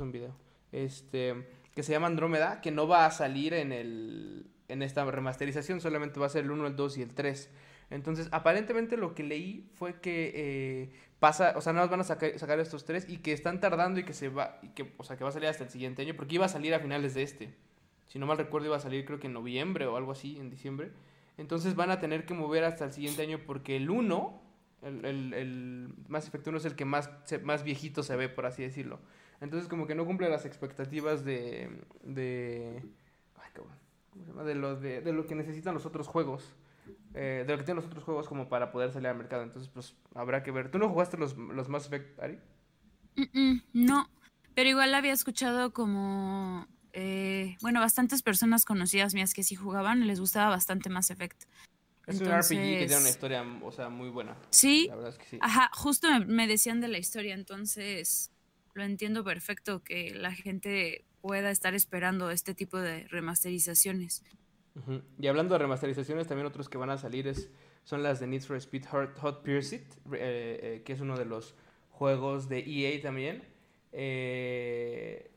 [0.02, 0.36] un video.
[0.72, 5.82] Este, que se llama Andrómeda, que no va a salir en el en esta remasterización,
[5.82, 7.50] solamente va a ser el 1, el 2 y el 3.
[7.90, 10.90] Entonces, aparentemente lo que leí fue que eh,
[11.20, 14.06] pasa, o sea, no van a sacar, sacar, estos tres y que están tardando y
[14.06, 16.16] que se va, y que, o sea, que va a salir hasta el siguiente año,
[16.16, 17.54] porque iba a salir a finales de este.
[18.08, 20.50] Si no mal recuerdo, iba a salir creo que en noviembre o algo así, en
[20.50, 20.92] diciembre.
[21.38, 24.42] Entonces van a tener que mover hasta el siguiente año porque el 1,
[24.82, 27.10] el, el, el Mass Effect 1 es el que más,
[27.44, 29.00] más viejito se ve, por así decirlo.
[29.40, 31.70] Entonces como que no cumple las expectativas de...
[32.04, 32.84] de
[33.36, 33.82] ay, cabrón
[34.16, 36.54] de lo, de, lo que necesitan los otros juegos.
[37.14, 39.44] Eh, de lo que tienen los otros juegos como para poder salir al mercado.
[39.44, 40.72] Entonces, pues habrá que ver.
[40.72, 42.40] ¿Tú no jugaste los, los Mass Effect, Ari?
[43.74, 44.10] no,
[44.56, 46.68] pero igual había escuchado como.
[46.94, 51.44] Eh, bueno, bastantes personas conocidas mías que sí jugaban, les gustaba bastante Mass Effect.
[52.12, 54.38] Es un RPG que tiene una historia, o sea, muy buena.
[54.50, 54.88] Sí.
[54.90, 55.38] La verdad es que sí.
[55.42, 58.32] Ajá, justo me decían de la historia, entonces
[58.74, 64.24] lo entiendo perfecto que la gente pueda estar esperando este tipo de remasterizaciones.
[65.20, 67.50] Y hablando de remasterizaciones, también otros que van a salir es,
[67.84, 71.26] son las de Need for Speed Hot, Hot Pursuit, eh, eh, que es uno de
[71.26, 71.56] los
[71.90, 73.44] juegos de EA también.
[73.92, 75.31] Eh,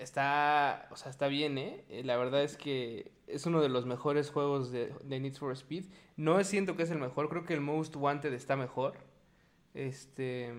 [0.00, 1.84] está, o sea, está bien, ¿eh?
[2.04, 5.84] La verdad es que es uno de los mejores juegos de, de Need for Speed.
[6.16, 8.94] No siento que es el mejor, creo que el Most Wanted está mejor.
[9.74, 10.52] Este,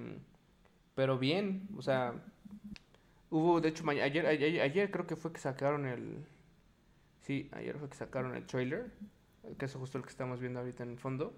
[0.96, 2.14] pero bien, o sea,
[3.32, 6.26] Hubo, de hecho, ayer, ayer, creo que fue que sacaron el...
[7.22, 8.92] Sí, ayer fue que sacaron el trailer,
[9.58, 11.34] que es justo el que estamos viendo ahorita en el fondo.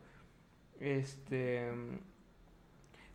[0.80, 1.72] Este...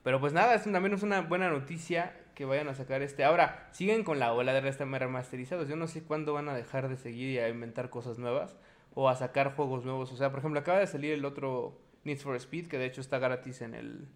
[0.04, 3.24] Pero pues nada, es también es una buena noticia que vayan a sacar este.
[3.24, 5.68] Ahora, siguen con la ola de remasterizados.
[5.68, 8.56] Yo no sé cuándo van a dejar de seguir y a inventar cosas nuevas
[8.94, 10.12] o a sacar juegos nuevos.
[10.12, 13.00] O sea, por ejemplo, acaba de salir el otro Need for Speed, que de hecho
[13.00, 14.06] está gratis en el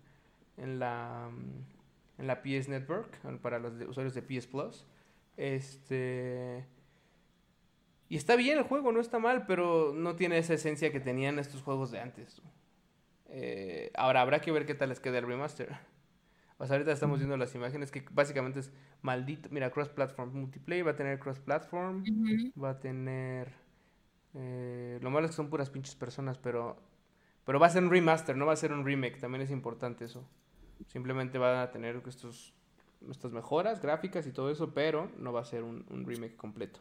[0.57, 1.31] en la
[2.17, 4.87] en la PS Network para los usuarios de PS Plus.
[5.37, 6.65] Este.
[8.09, 11.41] Y está bien el juego, no está mal, pero no tiene esa esencia que tenían
[11.41, 12.41] estos juegos de antes.
[13.31, 15.77] Eh, ahora habrá que ver qué tal les queda el remaster.
[16.63, 19.49] O sea, ahorita estamos viendo las imágenes que básicamente es maldito.
[19.51, 22.05] Mira, cross-platform multiplayer, va a tener cross-platform,
[22.63, 23.53] va a tener...
[24.35, 26.77] Eh, lo malo es que son puras pinches personas, pero...
[27.45, 30.05] Pero va a ser un remaster, no va a ser un remake, también es importante
[30.05, 30.25] eso.
[30.87, 32.55] Simplemente van a tener estos,
[33.11, 36.79] estas mejoras gráficas y todo eso, pero no va a ser un, remake completo.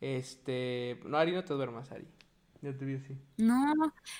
[0.00, 1.00] Este.
[1.04, 2.06] No, Ari, no te duermas, Ari.
[2.66, 3.16] Ya te vi así.
[3.36, 3.74] No,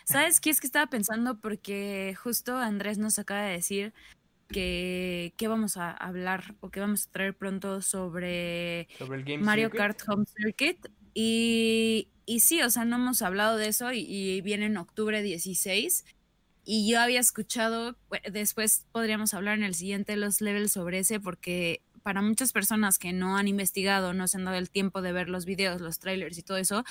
[0.04, 0.50] ¿sabes qué?
[0.50, 3.92] Es que estaba pensando porque justo Andrés nos acaba de decir
[4.46, 8.86] que, vamos a hablar o que vamos a traer pronto sobre,
[9.40, 10.78] Mario Kart Home Circuit.
[11.12, 15.22] Y, y sí, o sea, no hemos hablado de eso y, y viene en octubre
[15.22, 16.04] 16
[16.64, 17.96] y yo había escuchado,
[18.30, 23.12] después podríamos hablar en el siguiente los levels sobre ese, porque para muchas personas que
[23.12, 26.38] no han investigado, no se han dado el tiempo de ver los videos, los trailers
[26.38, 26.84] y todo eso,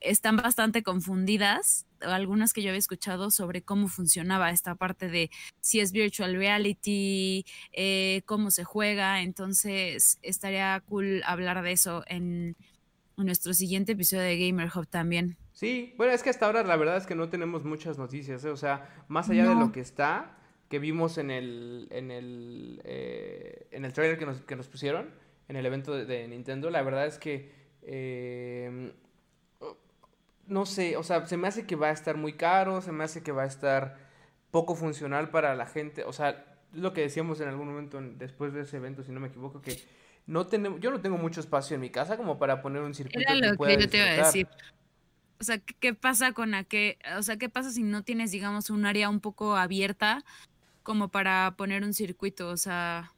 [0.00, 5.80] están bastante confundidas, algunas que yo había escuchado sobre cómo funcionaba esta parte de si
[5.80, 12.56] es virtual reality, eh, cómo se juega, entonces estaría cool hablar de eso en,
[13.16, 15.36] nuestro siguiente episodio de Gamer Hub también.
[15.52, 18.48] Sí, bueno, es que hasta ahora la verdad es que no tenemos muchas noticias, ¿eh?
[18.48, 20.38] o sea, más allá de lo que está,
[20.70, 25.10] que vimos en el, en el, eh, en el trailer que nos, que nos pusieron,
[25.48, 28.92] en el evento de, Nintendo, la verdad es que, eh,
[30.50, 33.04] no sé, o sea, se me hace que va a estar muy caro, se me
[33.04, 33.96] hace que va a estar
[34.50, 38.62] poco funcional para la gente, o sea, lo que decíamos en algún momento después de
[38.62, 39.80] ese evento, si no me equivoco, que
[40.26, 43.30] no tenemos, yo no tengo mucho espacio en mi casa como para poner un circuito
[43.30, 44.48] Era lo que, yo te iba a decir.
[45.40, 48.84] O sea, ¿qué pasa con aquel, o sea, qué pasa si no tienes, digamos, un
[48.84, 50.24] área un poco abierta
[50.82, 52.48] como para poner un circuito?
[52.48, 53.12] O sea,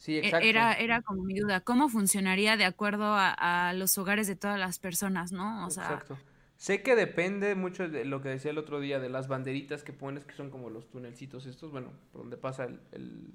[0.00, 0.48] sí, e, exacto.
[0.48, 1.60] Era, era como mi duda.
[1.60, 5.64] ¿Cómo funcionaría de acuerdo a, los hogares de todas las personas, no?
[5.66, 6.18] O sea, exacto.
[6.60, 9.94] Sé que depende mucho de lo que decía el otro día, de las banderitas que
[9.94, 13.32] pones, que son como los tunelcitos estos, bueno, por donde pasa el,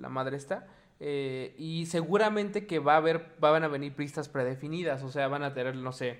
[0.00, 0.66] la madre esta.
[0.98, 5.44] Eh, y seguramente que va a haber, van a venir pistas predefinidas, o sea, van
[5.44, 6.18] a tener, no sé,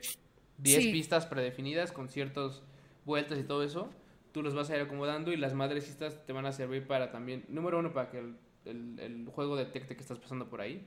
[0.58, 2.62] 10 pistas predefinidas con ciertas
[3.04, 3.90] vueltas y todo eso.
[4.30, 7.44] tú los vas a ir acomodando y las madrecitas te van a servir para también,
[7.48, 8.22] número uno, para que
[8.64, 10.86] el, el, juego detecte que estás pasando por ahí,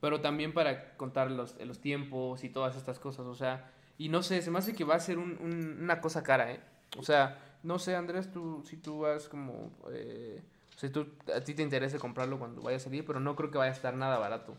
[0.00, 4.22] pero también para contar los, los tiempos y todas estas cosas, o sea, y no
[4.22, 6.60] sé, se me hace que va a ser un, un, una cosa cara, ¿eh?
[6.98, 9.72] O sea, no sé, Andrés, tú, si tú vas como...
[9.90, 10.42] Eh,
[10.76, 13.58] si tú, a ti te interesa comprarlo cuando vaya a salir, pero no creo que
[13.58, 14.54] vaya a estar nada barato.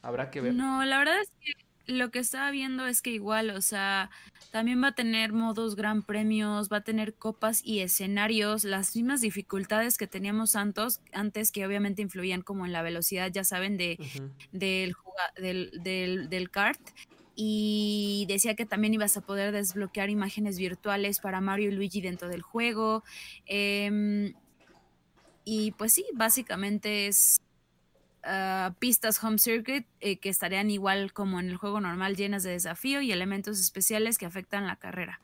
[0.00, 0.54] Habrá que ver.
[0.54, 4.10] No, la verdad es que lo que estaba viendo es que igual, o sea,
[4.50, 9.20] también va a tener modos gran premios, va a tener copas y escenarios, las mismas
[9.20, 13.98] dificultades que teníamos antes, antes que obviamente influían como en la velocidad, ya saben, de,
[14.00, 14.30] Ujú.
[14.52, 14.94] del,
[15.36, 16.80] del, del, del kart.
[17.38, 22.28] Y decía que también ibas a poder desbloquear imágenes virtuales para Mario y Luigi dentro
[22.28, 23.04] del juego.
[23.44, 24.32] Em,
[25.44, 27.36] y pues sí, básicamente es
[28.26, 32.50] ah, pistas home circuit eh, que estarían igual como en el juego normal llenas de
[32.50, 35.20] desafío y elementos especiales que afectan la carrera.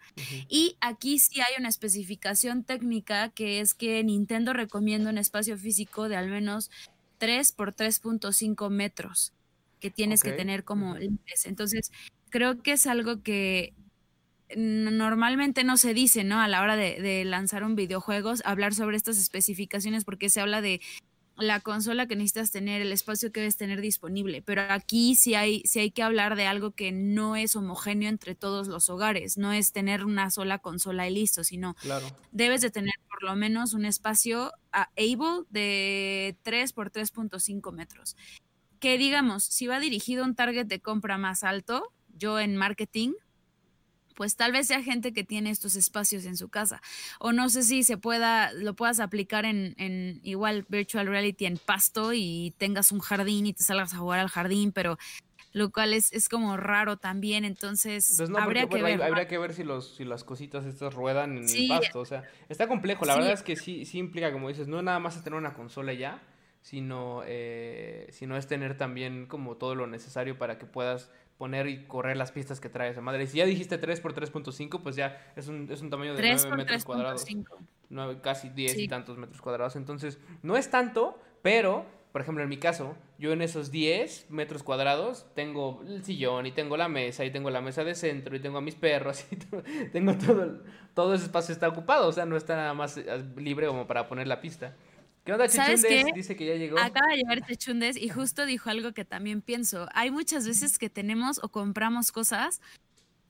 [0.48, 6.08] Y aquí sí hay una especificación técnica que es que Nintendo recomienda un espacio físico
[6.08, 6.70] de al menos
[7.18, 9.32] 3 por 3.5 metros
[9.80, 11.44] que tienes que tener como límites.
[11.44, 11.90] Entonces,
[12.30, 13.74] creo que es algo que
[14.56, 16.40] normalmente no se dice, ¿no?
[16.40, 20.60] A la hora de, de lanzar un videojuego, hablar sobre estas especificaciones porque se habla
[20.60, 20.80] de
[21.42, 24.42] la consola que necesitas tener, el espacio que debes tener disponible.
[24.42, 28.34] Pero aquí sí hay, sí hay que hablar de algo que no es homogéneo entre
[28.34, 29.36] todos los hogares.
[29.38, 32.06] No es tener una sola consola y listo, sino Claro.
[32.30, 38.16] debes de tener por lo menos un espacio ah, able de 3 por 3.5 metros.
[38.78, 43.12] Que digamos, si va dirigido a un target de compra más alto, yo en marketing,
[44.14, 46.80] pues tal vez sea gente que tiene estos espacios en su casa.
[47.18, 51.58] O no sé si se pueda, lo puedas aplicar en, en igual virtual reality en
[51.58, 54.98] pasto y tengas un jardín y te salgas a jugar al jardín, pero
[55.54, 57.44] lo cual es, es como raro también.
[57.44, 59.06] Entonces, Pues no, habría porque, que bueno, ver.
[59.08, 61.62] habría que ver si, los, si las cositas estas ruedan en Sí.
[61.64, 62.00] el pasto.
[62.00, 63.04] O sea, está complejo.
[63.04, 63.18] La Sí.
[63.18, 65.92] verdad es que sí, sí implica, como dices, no nada más es tener una consola
[65.92, 66.22] ya,
[66.62, 71.10] sino, eh, sino es tener también como todo lo necesario para que puedas
[71.42, 73.24] poner y correr las pistas que trae esa madre.
[73.24, 76.18] Y si ya dijiste 3 por 3.5, pues ya es un, es un tamaño de
[76.18, 77.26] 3 9 por metros cuadrados.
[77.26, 77.56] 3.5.
[77.90, 79.74] nueve- casi 10 y tantos metros cuadrados.
[79.74, 84.62] Entonces, no es tanto, pero, por ejemplo, en mi caso, yo en esos 10 metros
[84.62, 88.38] cuadrados tengo el sillón y tengo la mesa y tengo la mesa de centro y
[88.38, 89.36] tengo a mis perros y
[89.92, 90.60] tengo todo,
[90.94, 93.04] todo ese espacio está ocupado, o sea, no está nada más eh,
[93.36, 94.76] libre como para poner la pista.
[95.24, 96.04] ¿Qué onda, ¿Sabes qué?
[96.14, 96.78] Dice que ya llegó.
[96.78, 99.88] Acaba de llegar Techundes y justo dijo algo que también pienso.
[99.94, 102.60] Hay muchas veces que tenemos o compramos cosas,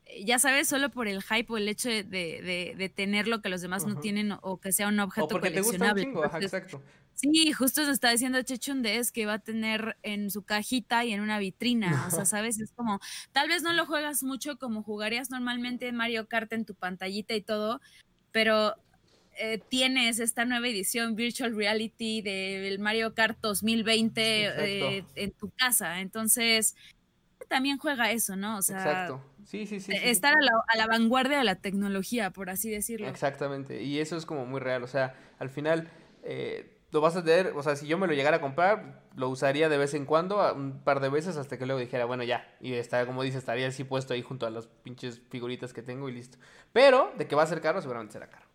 [0.06, 3.50] eh, ya sabes, solo por el hype o el hecho de, de- tener lo que
[3.50, 6.02] los demás no tienen o- que sea un objeto O porque te gusta un coleccionable.
[6.04, 6.82] chingo, ajá, exacto.
[7.14, 11.20] sí, justo nos está diciendo Chechundes que va a tener en su cajita y en
[11.20, 12.06] una vitrina.
[12.06, 13.00] O sea, sabes, es como,
[13.32, 17.42] tal vez no lo juegas mucho como jugarías normalmente Mario Kart en tu pantallita y
[17.42, 17.80] todo,
[18.32, 18.76] pero
[19.38, 26.00] eh, tienes esta nueva edición Virtual Reality del Mario Kart 2020 eh, en tu casa.
[26.00, 26.76] Entonces,
[27.48, 28.58] también juega eso, ¿no?
[28.58, 29.22] O sea, Exacto.
[29.44, 29.92] Sí, sí, sí.
[29.92, 33.08] estar a la, a la vanguardia de la tecnología, por así decirlo.
[33.08, 35.90] Exactamente, y eso es como muy real, o sea, al final
[36.22, 39.28] eh, lo vas a tener, o sea, si yo me lo llegara a comprar, lo
[39.28, 42.46] usaría de vez en cuando, un par de veces, hasta que luego dijera, bueno, ya,
[42.60, 46.08] y está, como dice, estaría así puesto ahí junto a las pinches figuritas que tengo
[46.08, 46.38] y listo.
[46.72, 48.51] Pero, de que va a ser caro, seguramente será caro.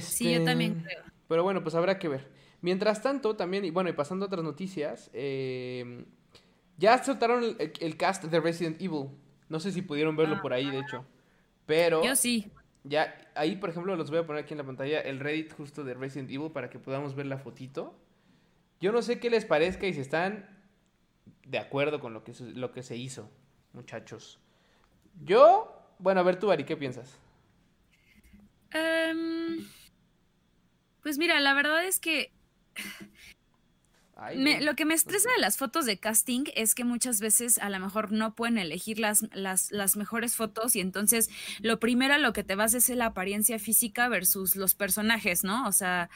[0.00, 1.04] Sí, yo también Este, creo.
[1.28, 2.28] Pero bueno, pues habrá que ver.
[2.60, 6.04] Mientras tanto, también, y bueno, y pasando a otras noticias, eh,
[6.78, 9.08] ya soltaron el, el cast de Resident Evil.
[9.48, 10.42] No sé si pudieron verlo Ah.
[10.42, 11.04] por ahí, de hecho.
[11.66, 12.50] Pero Yo sí.
[12.84, 15.84] ya, ahí por ejemplo los voy a poner aquí en la pantalla el Reddit justo
[15.84, 17.94] de Resident Evil para que podamos ver la fotito.
[18.80, 20.48] Yo no sé qué les parezca y si están
[21.44, 23.30] de acuerdo con lo que, se- lo que se hizo,
[23.72, 24.38] muchachos.
[25.24, 27.18] Yo, bueno, a ver tú, Ari, ¿qué piensas?
[28.72, 29.66] Em,
[31.06, 32.32] pues mira, la verdad es que
[34.16, 37.58] Ay, me- lo que me estresa de las fotos de casting es que muchas veces
[37.58, 42.14] a lo mejor no pueden elegir las, las, las mejores fotos y entonces lo primero
[42.14, 45.68] a lo que te vas es la apariencia física versus los personajes, ¿no?
[45.68, 46.10] O sea,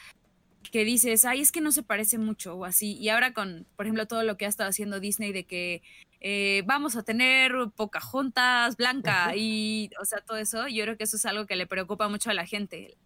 [0.73, 2.97] que dices, ay, es que no se parece mucho o así.
[2.97, 5.81] Y ahora con, por ejemplo, todo lo que ha estado haciendo Disney de que
[6.19, 11.15] eh, vamos a tener Pocahontas blanca y, o sea, todo eso, yo creo que eso
[11.15, 12.97] es algo que le preocupa mucho a la gente,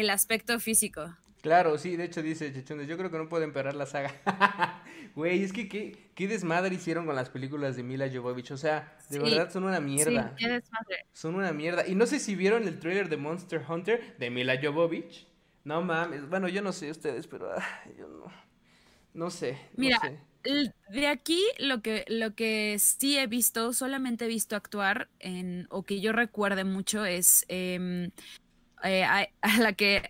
[0.00, 1.16] el aspecto físico.
[1.40, 4.12] Claro, sí, de hecho dice Chechones, yo creo que no pueden emperrar la saga.
[5.14, 8.96] Güey, es que qué, qué desmadre hicieron con las películas de Mila Jovovich, o sea,
[9.08, 10.30] de Sí, verdad son una mierda.
[10.30, 11.06] Sí, qué desmadre.
[11.12, 11.86] Son una mierda.
[11.86, 15.26] Y no sé si vieron el trailer de Monster Hunter de Mila Jovovich.
[15.64, 16.28] No mames.
[16.28, 17.50] Bueno, yo no sé ustedes, pero
[17.96, 18.32] yo no.
[19.14, 19.52] No sé.
[19.52, 20.18] no Mira, sé.
[20.90, 25.82] De aquí lo que, lo que sí he visto, solamente he visto actuar en, o
[25.82, 28.10] que yo recuerde mucho es em,
[28.84, 30.02] eh, a, la que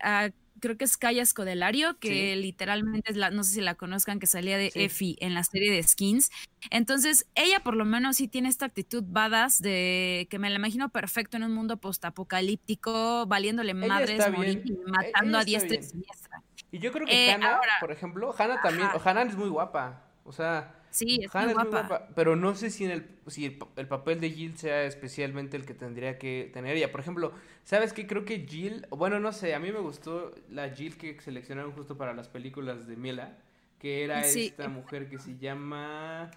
[0.61, 4.27] creo que es Kaya Scodelario, que literalmente es la, no sé si la conozcan, que
[4.27, 6.31] salía de Effie en la serie de Skins.
[6.71, 10.89] Entonces, ella por lo menos sí tiene esta actitud badass de que me la imagino
[10.89, 16.43] perfecto en un mundo postapocalíptico, valiéndole madres, morir y e, matando a diestra y siniestra.
[16.71, 20.05] Y yo creo que eh, Hannah, por ejemplo, Hannah también, Hannah es muy guapa.
[20.25, 22.09] O sea, Sí, es, muy, guapa.
[22.15, 25.75] Pero no sé si, en el, si el, papel de Jill sea especialmente el que
[25.75, 26.91] tendría que tener ella.
[26.91, 27.33] Por ejemplo,
[27.65, 28.07] ¿sabes qué?
[28.07, 31.97] Creo que Jill, bueno, no sé, a mí me gustó la Jill que seleccionaron justo
[31.97, 33.37] para las películas de Mila,
[33.79, 36.31] que era esta mujer que se llama...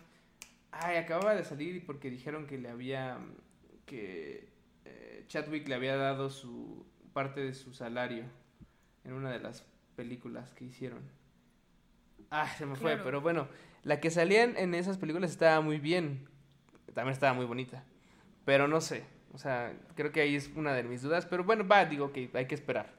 [0.73, 3.17] Ay, acababa de salir porque dijeron que le había...
[3.85, 4.49] que
[4.85, 8.23] eh, Chadwick le había dado su parte de su salario
[9.03, 11.01] en una de las películas que hicieron.
[12.29, 13.47] Ah, se me fue, pero bueno,
[13.83, 16.27] la que salían en esas películas estaba muy bien.
[16.93, 17.83] También estaba muy bonita.
[18.45, 19.03] Pero no sé.
[19.33, 21.25] O sea, creo que ahí es una de mis dudas.
[21.25, 22.93] Pero bueno, va, digo que hay que esperar.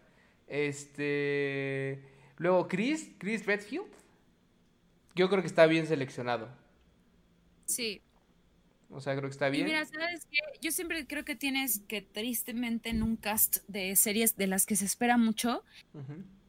[0.47, 2.03] Este.
[2.39, 3.87] Luego, Chris, Chris Redfield.
[5.15, 6.49] Yo creo que está bien seleccionado.
[7.67, 8.01] Sí.
[8.91, 9.67] O sea, creo que está bien.
[9.67, 10.39] Y mira, ¿sabes qué?
[10.61, 14.77] Yo siempre creo que tienes que, tristemente, en un cast de series de las que
[14.77, 15.65] se espera mucho,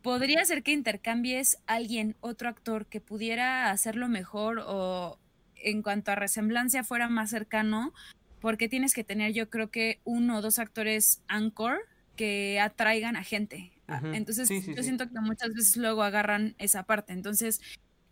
[0.03, 5.17] podría ser que intercambies alguien, otro actor que pudiera hacerlo mejor o
[5.55, 7.93] en cuanto a resemblancia fuera más cercano,
[8.41, 11.79] porque tienes que tener yo creo que uno o dos actores anchor
[12.17, 13.71] que atraigan a gente.
[14.13, 17.13] Entonces yo siento que muchas veces luego agarran esa parte.
[17.13, 17.61] Entonces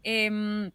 [0.04, 0.72] em,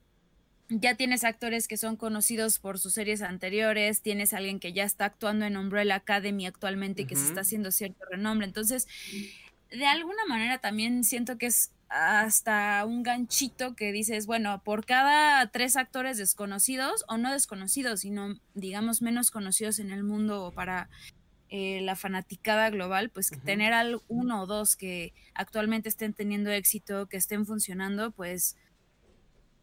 [0.68, 5.06] ya tienes actores que son conocidos por sus series anteriores, tienes alguien que ya está
[5.06, 8.46] actuando en Umbrella Academy actualmente y que se está haciendo cierto renombre.
[8.46, 8.86] Entonces
[9.70, 15.46] de alguna manera también siento que es hasta un ganchito que dices, bueno, por cada
[15.50, 20.88] tres actores desconocidos o no desconocidos, sino digamos menos conocidos en el mundo para
[21.48, 27.06] eh, la fanaticada global, pues tener al uno o dos que actualmente estén teniendo éxito,
[27.06, 28.56] que estén funcionando, pues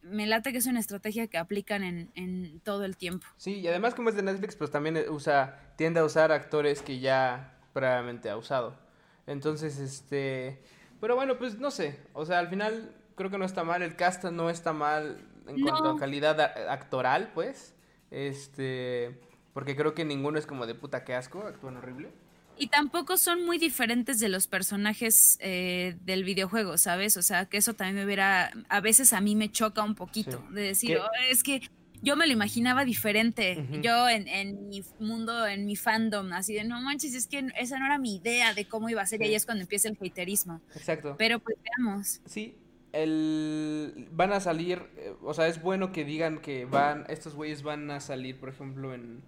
[0.00, 3.26] me late que es una estrategia que aplican en, en todo el tiempo.
[3.36, 7.00] Sí, y además como es de Netflix, pues también usa, tiende a usar actores que
[7.00, 8.83] ya previamente ha usado.
[9.26, 10.60] Entonces, este,
[11.00, 13.96] pero bueno, pues no sé, o sea, al final creo que no está mal, el
[13.96, 17.74] cast no está mal en cuanto a calidad actoral, pues,
[18.10, 19.20] este,
[19.52, 22.12] porque creo que ninguno es como de puta que asco, actúan horrible.
[22.56, 27.16] Y tampoco son muy diferentes de los personajes eh, del videojuego, ¿sabes?
[27.16, 30.44] O sea, que eso también me hubiera, a veces a mí me choca un poquito,
[30.50, 31.68] de decir, oh, es que
[32.04, 33.66] yo me lo imaginaba diferente.
[33.82, 37.86] Yo en, mi mundo, en mi fandom, así de no manches, es que esa no
[37.86, 40.60] era mi idea de cómo iba a ser y ahí es cuando empieza el haterismo.
[40.74, 41.16] Exacto.
[41.18, 42.20] Pero pues veamos.
[42.26, 42.54] Sí,
[42.92, 47.62] el, van a salir, eh, o sea, es bueno que digan que van, estos güeyes
[47.62, 49.22] van a salir, por ejemplo, en...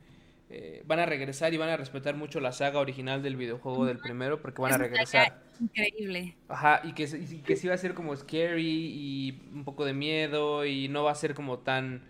[0.49, 3.99] Eh, van a regresar y van a respetar mucho la saga original del videojuego del
[3.99, 5.43] primero porque van a regresar.
[5.61, 6.37] Increíble.
[6.47, 9.93] Ajá, y que, y que sí va a ser como scary y un poco de
[9.93, 12.03] miedo y no va a ser como tan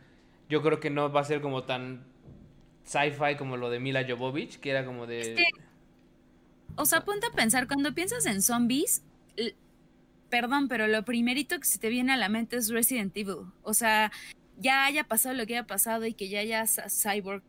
[0.48, 2.04] yo creo que no va a ser como tan
[2.84, 5.44] sci-fi como lo de Mila Jovovich, que era como de...
[6.76, 9.02] o sea, ponte a pensar, cuando piensas en zombies,
[10.30, 13.52] perdón, pero lo primerito que se te viene a la mente es Resident Evil.
[13.62, 14.12] O sea,
[14.58, 17.42] ya haya pasado lo que haya pasado y que ya haya cyborg.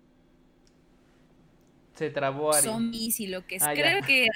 [1.96, 2.64] Se trabó Ari.
[2.64, 3.64] Zombies y lo que es.
[3.64, 4.28] Ah, Creo que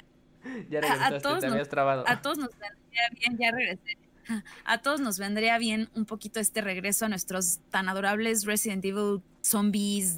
[0.70, 1.68] ya a, todos nos,
[2.08, 2.50] a todos nos
[2.90, 3.98] bien, ya regresé
[4.66, 9.22] a todos nos vendría bien un poquito este regreso a nuestros tan adorables Resident Evil
[9.42, 10.16] zombies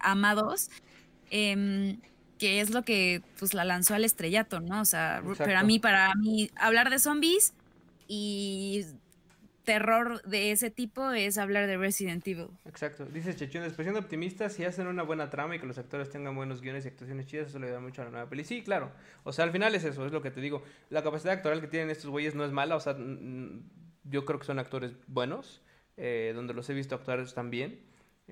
[0.00, 0.70] amados,
[1.30, 1.98] em,
[2.38, 4.80] que es lo que pues la lanzó al estrellato, ¿no?
[4.80, 7.54] O sea, pero a mí, para mí, hablar de zombies
[8.08, 8.84] y
[9.64, 12.48] terror de ese tipo es hablar de Resident Evil.
[12.64, 13.04] Exacto.
[13.06, 16.60] Dice Chechón, expresión optimista, si hacen una buena trama y que los actores tengan buenos
[16.60, 18.44] guiones y actuaciones chidas, eso le da mucho a la nueva peli.
[18.44, 18.90] Sí, claro.
[19.24, 20.62] O sea, al final es eso, es lo que te digo.
[20.90, 22.96] La capacidad actoral que tienen estos güeyes no es mala, o sea,
[24.04, 25.62] yo creo que son actores buenos,
[25.96, 27.80] eh, donde los he visto actuar también.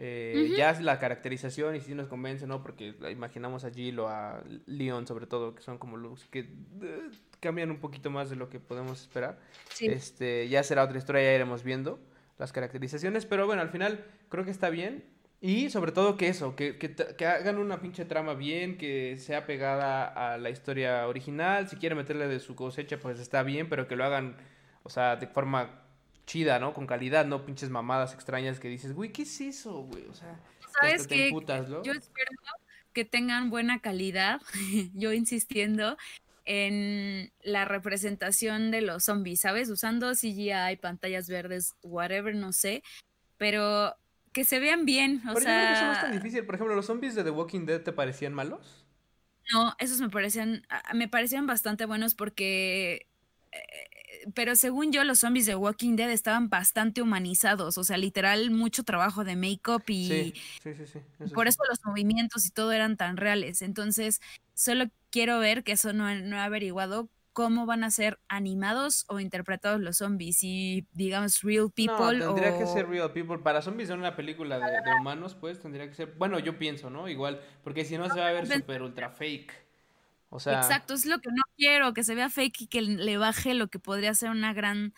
[0.03, 2.63] Eh, Ya es la caracterización y si nos convence, ¿no?
[2.63, 7.11] Porque imaginamos a Jill o a Leon sobre todo, que son como los que eh,
[7.39, 9.39] cambian un poquito más de lo que podemos esperar.
[9.79, 12.01] Este, ya será otra historia, ya iremos viendo
[12.39, 15.05] las caracterizaciones, pero bueno, al final creo que está bien.
[15.43, 20.07] Y sobre todo que eso, que, que, hagan una pinche trama bien, que sea pegada
[20.07, 21.69] a la historia original.
[21.69, 24.37] Si quieren meterle de su cosecha, pues está bien, pero que lo hagan,
[24.83, 25.80] o sea, de forma
[26.31, 26.73] chida, ¿no?
[26.73, 30.07] Con calidad, no pinches mamadas extrañas que dices, güey, ¿qué es eso, güey?
[30.07, 30.39] O sea,
[30.81, 31.31] ¿sabes qué?
[31.83, 32.31] Yo espero
[32.93, 34.41] que tengan buena calidad,
[34.95, 35.97] yo insistiendo,
[36.45, 39.71] en la representación de los zombies, ¿sabes?
[39.71, 42.85] Usando CGI, pantallas verdes, whatever, no sé,
[43.37, 43.97] pero
[44.33, 45.35] que se vean bien, o sea...
[45.35, 46.47] Yo creo que eso no es tan difícil.
[46.47, 48.87] Por ejemplo, ¿los zombies de The Walking Dead te parecían malos?
[49.53, 50.65] No, esos me parecían,
[50.95, 53.09] me parecían bastante buenos porque
[53.51, 53.90] eh,
[54.35, 58.85] pero según yo, los zombies de Walking Dead estaban bastante humanizados, o sea, literal, mucho
[58.85, 63.17] trabajo de make-up y sí, sí, sí, por eso los movimientos y todo eran tan
[63.17, 63.63] reales.
[63.63, 64.21] Entonces,
[64.55, 69.21] solo quiero ver que eso no, no he averiguado cómo van a ser animados o
[69.21, 73.39] interpretados los zombies y digamos real people no, tendría que ser real people.
[73.39, 77.09] Para zombies en una película de, humanos pues tendría que ser bueno yo pienso no
[77.09, 79.70] igual porque si no, se va a ver súper ultra fake
[80.31, 83.19] o sea exacto es lo que no quiero que se vea fake y que le
[83.19, 84.95] baje lo que podría ser una gran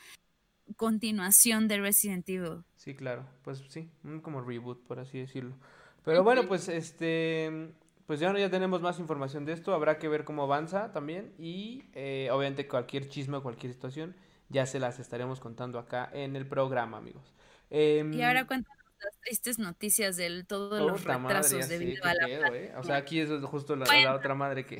[0.76, 2.64] continuación de Resident Evil.
[2.76, 3.90] Sí claro pues sí
[4.22, 5.56] como reboot por así decirlo.
[6.04, 7.74] Pero bueno pues este
[8.06, 11.84] pues ya, ya tenemos más información de esto, habrá que ver cómo avanza también y
[11.94, 14.14] eh, obviamente cualquier chisme o cualquier situación
[14.48, 17.32] ya se las estaremos contando acá en el programa, amigos.
[17.70, 18.64] y ahora em,
[19.02, 22.72] cuéntanos estas noticias de todos los retrasos debido a la ¿eh?
[22.76, 24.78] O sea, aquí es justo la, otra madre que...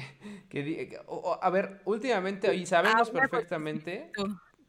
[0.48, 0.98] que,
[1.40, 4.10] a ver, últimamente, y sabemos perfectamente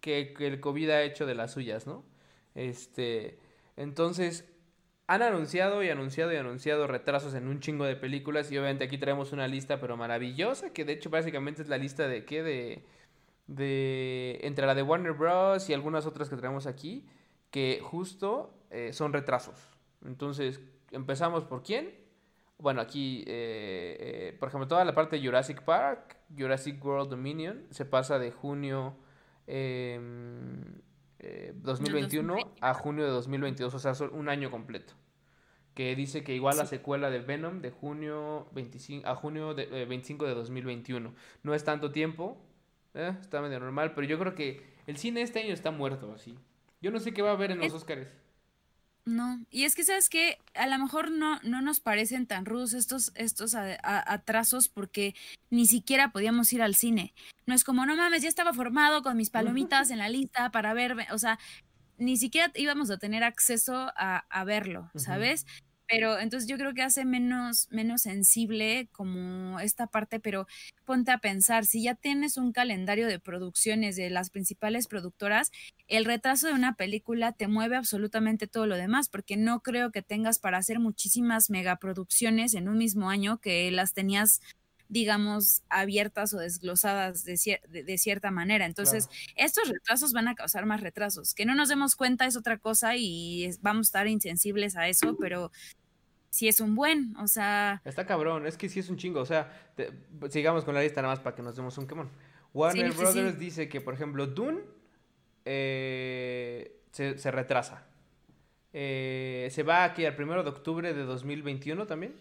[0.02, 2.06] que, que el COVID ha hecho de las suyas, ¿no?
[2.56, 3.40] Este,
[3.78, 4.46] entonces,
[5.08, 8.98] han anunciado y anunciado y anunciado retrasos en un chingo de películas y obviamente aquí
[8.98, 12.86] traemos una lista pero maravillosa que de hecho básicamente es la lista de qué de
[13.48, 17.06] de entre la de Warner Bros y algunas otras que traemos aquí
[17.52, 19.70] que justo eh, son retrasos
[20.06, 20.60] entonces
[20.92, 21.94] empezamos por quién
[22.58, 27.66] bueno aquí eh, eh, por ejemplo toda la parte de Jurassic Park Jurassic World Dominion
[27.70, 28.98] se pasa de junio
[31.64, 34.94] 2021 eh, a junio de 2022, o sea, un año completo.
[35.74, 40.26] Que dice que igual la secuela de Venom de junio 25, a junio de, 25
[40.26, 41.14] eh, de 2021.
[41.42, 42.38] No es tanto tiempo,
[42.94, 46.38] está medio normal, pero yo creo que el cine este año está muerto así.
[46.80, 48.14] Yo no sé qué va a haber en los Oscars.
[49.06, 52.74] No, y es que sabes que a lo mejor no, no nos parecen tan rudos
[52.74, 55.14] estos, estos atrasos porque
[55.50, 57.14] ni siquiera podíamos ir al cine.
[57.46, 60.74] No es como, no mames, ya estaba formado con mis palomitas en la lista para
[60.74, 61.38] ver, o sea,
[61.98, 65.46] ni siquiera íbamos a tener acceso a, a verlo, ¿sabes?
[65.88, 70.48] Pero entonces yo creo que hace menos, menos sensible como esta parte, pero
[70.86, 75.52] ponte a pensar, si ya tienes un calendario de producciones de las principales productoras,
[75.88, 80.02] el retraso de una película te mueve absolutamente todo lo demás, porque no creo que
[80.02, 84.42] tengas para hacer muchísimas megaproducciones en un mismo año que las tenías
[84.90, 88.66] digamos, abiertas o desglosadas de, cierta manera.
[88.66, 91.34] Entonces, estos retrasos van a causar más retrasos.
[91.34, 95.18] Que no nos demos cuenta es otra cosa y vamos a estar insensibles a eso,
[95.20, 95.52] pero
[96.30, 97.82] sí es un buen, o sea...
[97.86, 99.72] Está cabrón, es que sí es un chingo, o sea,
[100.30, 102.10] sigamos con la lista nada más para que nos demos un quemón.
[102.54, 104.62] Warner Brothers dice que, por ejemplo, Dune
[105.46, 107.86] eh, se, retrasa.
[108.74, 112.16] Eh, se va aquí al primero de octubre de 2021 también.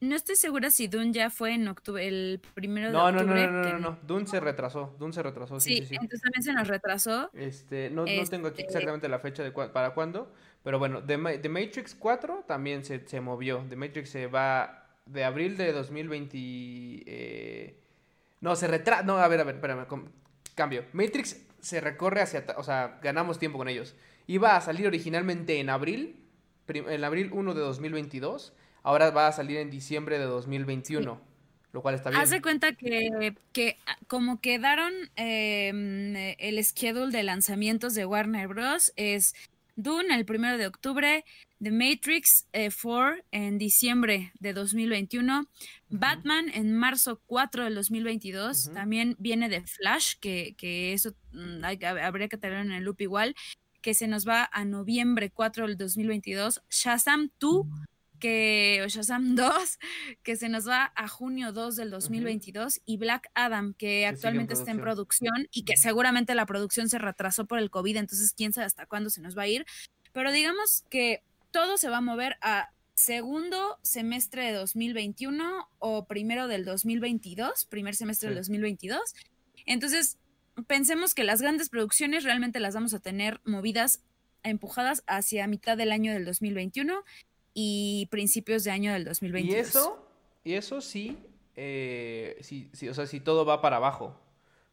[0.00, 3.46] No estoy segura si Dune ya fue en octubre, el primero de octubre.
[3.46, 5.94] No, no, no, no, no, Dune se retrasó, Dune se retrasó, sí, sí, sí.
[5.94, 7.30] entonces también se nos retrasó.
[7.34, 10.32] Este, no, no tengo aquí este exactamente la fecha de para cuándo,
[10.62, 13.62] pero bueno, The, Matrix 4 también se, se, movió.
[13.68, 16.38] The Matrix se va de abril de 2020...
[17.06, 17.76] Eh...
[18.40, 19.86] No, se retrasa, no, a ver, a ver, espérame,
[20.54, 20.86] cambio.
[20.94, 23.94] Matrix se recorre hacia, o sea, ganamos tiempo con ellos.
[24.26, 26.24] Iba a salir originalmente en abril,
[26.68, 31.30] en abril 1 de 2022 ahora va a salir en diciembre de 2021.
[31.72, 32.20] Lo cual está bien.
[32.20, 38.48] Haz de cuenta que, que ah, como quedaron em, el schedule de lanzamientos de Warner
[38.48, 38.92] Bros.
[38.96, 39.34] es
[39.76, 41.24] Dune el primero de octubre,
[41.62, 45.46] The Matrix 4 eh, en diciembre de 2021,
[45.88, 51.64] Batman en marzo 4 del 2022, también viene de Flash, que, que eso mm,
[52.02, 53.34] habría que tenerlo en el loop igual,
[53.80, 57.66] que se nos va a noviembre 4 del 2022, Shazam 2
[58.20, 59.78] que Shazam 2,
[60.22, 64.70] que se nos va a junio 2 del 2022, y Black Adam, que, actualmente está
[64.70, 68.66] en producción y que seguramente la producción se retrasó por el COVID, entonces quién sabe
[68.66, 69.66] hasta cuándo se nos va a ir.
[70.12, 76.48] Pero digamos que todo se va a mover a segundo semestre de 2021 o primero
[76.48, 79.14] del 2022, primer semestre del 2022.
[79.66, 80.18] Entonces,
[80.66, 84.02] pensemos que las grandes producciones realmente las vamos a tener movidas,
[84.42, 87.04] empujadas hacia mitad del año del 2021
[87.54, 89.54] y principios de año del 2022.
[89.54, 90.08] Y eso,
[90.44, 91.18] y eso sí,
[91.56, 94.18] eh, sí, sí, o sea, si todo va para abajo.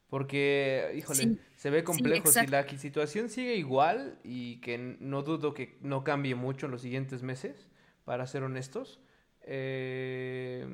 [0.09, 2.27] Porque, híjole, se ve complejo.
[2.27, 6.81] si la situación sigue igual y que no dudo que no cambie mucho en los
[6.81, 7.67] siguientes meses,
[8.05, 9.01] para ser honestos,
[9.41, 10.65] eh,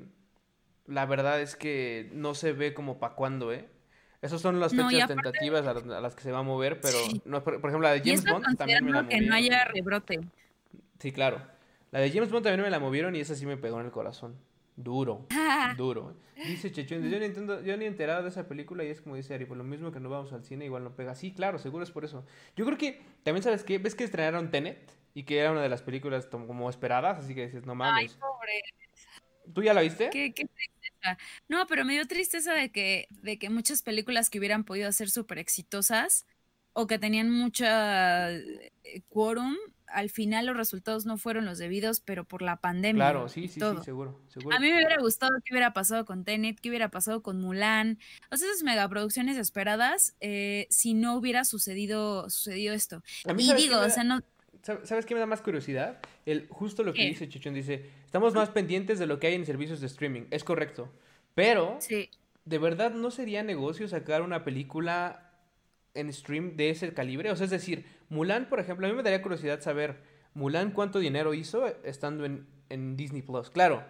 [0.86, 3.68] la verdad es que no se ve como para cuándo, ¿eh?
[4.22, 7.56] Esas son las fechas tentativas a, las que se va a mover, pero, no, por,
[7.56, 10.22] ejemplo, la de James Bond también me la que no haya rebrote.
[11.00, 11.42] Sí, claro.
[11.94, 13.92] La de James Bond también me la movieron y esa sí me pegó en el
[13.92, 14.36] corazón.
[14.76, 15.28] Duro,
[15.78, 16.18] duro.
[16.36, 19.16] Dice Chechón, yo ni, entiendo, yo ni he enterado de esa película y es como
[19.16, 21.14] dice Ari, por lo mismo que no vamos al cine, igual no pega.
[21.14, 22.26] Sí, claro, seguro es por eso.
[22.56, 25.70] Yo creo que también sabes que, ves que estrenaron Tenet y que era una de
[25.70, 28.14] las películas como esperadas, así que dices, no mames.
[28.14, 29.54] Ay, pobre.
[29.54, 30.10] ¿Tú ya la viste?
[30.10, 31.20] Qué, qué tristeza.
[31.48, 35.12] No, pero me dio tristeza de que, de que muchas películas que hubieran podido ser
[35.12, 36.26] súper exitosas
[36.74, 38.72] o que tenían mucha eh,
[39.10, 39.56] quórum,
[39.94, 43.04] al final los resultados no fueron los debidos, pero por la pandemia.
[43.04, 44.56] Claro, sí, sí, sí, seguro, seguro.
[44.56, 48.00] A mí me hubiera gustado qué hubiera pasado con Tenet, qué hubiera pasado con Mulan,
[48.32, 53.04] o sea, esas megaproducciones esperadas, eh, si no hubiera sucedido, sucedido esto.
[53.38, 54.22] y digo, o sea, no...
[54.62, 56.00] ¿Sabes qué me da más curiosidad?
[56.26, 59.46] El, justo lo que dice Chichón, dice, estamos más pendientes de lo que hay en
[59.46, 60.22] servicios de streaming.
[60.32, 60.90] Es correcto.
[61.36, 62.10] Pero, sí.
[62.46, 65.33] ¿de verdad no sería negocio sacar una película
[65.94, 67.32] en stream de ese calibre?
[67.32, 69.98] O sea, es decir, Mulan, por ejemplo, a mí me daría curiosidad saber,
[70.34, 73.50] Mulan cuánto dinero hizo estando en, en Disney Plus.
[73.50, 73.84] Claro,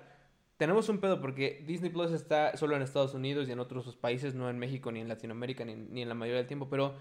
[0.58, 4.36] tenemos un pedo porque Disney Plus está solo en Estados Unidos y en otros países,
[4.36, 6.95] no en México, ni en Latinoamérica, ni, ni en la mayoría del tiempo, pero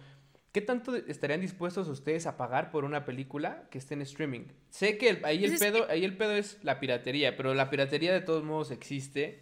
[0.53, 4.43] ¿Qué tanto estarían dispuestos ustedes a pagar por una película que esté en streaming?
[4.69, 8.13] Sé que ahí, el pues pedo, ahí el pedo es la piratería, pero la piratería
[8.13, 9.41] de todos modos existe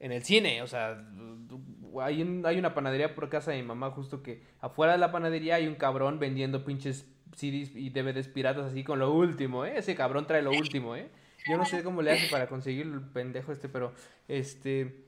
[0.00, 0.60] en el cine.
[0.60, 1.02] O sea,
[2.00, 5.66] hay, una panadería por casa de mi mamá justo que afuera de la panadería hay
[5.66, 9.74] un cabrón vendiendo pinches CDs y DVDs piratas así con lo último, ¿eh?
[9.76, 11.10] Ese cabrón trae lo último, ¿eh?
[11.48, 13.92] Yo no sé cómo le hace para conseguir el pendejo este, pero
[14.28, 15.04] este...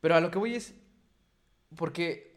[0.00, 0.74] Pero a lo que voy es...
[1.76, 2.36] Porque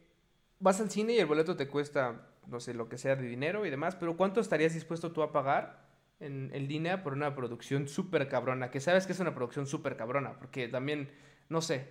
[0.59, 3.65] vas al cine y el boleto te cuesta no sé, lo que sea de dinero
[3.65, 5.85] y demás, pero ¿cuánto estarías dispuesto tú a pagar
[6.19, 8.71] en, en línea por una producción súper cabrona?
[8.71, 11.09] Que sabes que es una producción súper cabrona, porque también,
[11.49, 11.89] no sé,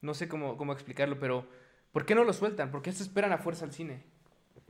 [0.00, 1.48] no sé cómo, cómo explicarlo, pero
[1.92, 2.70] ¿por qué no lo sueltan?
[2.70, 4.04] ¿Por qué se esperan a fuerza al cine?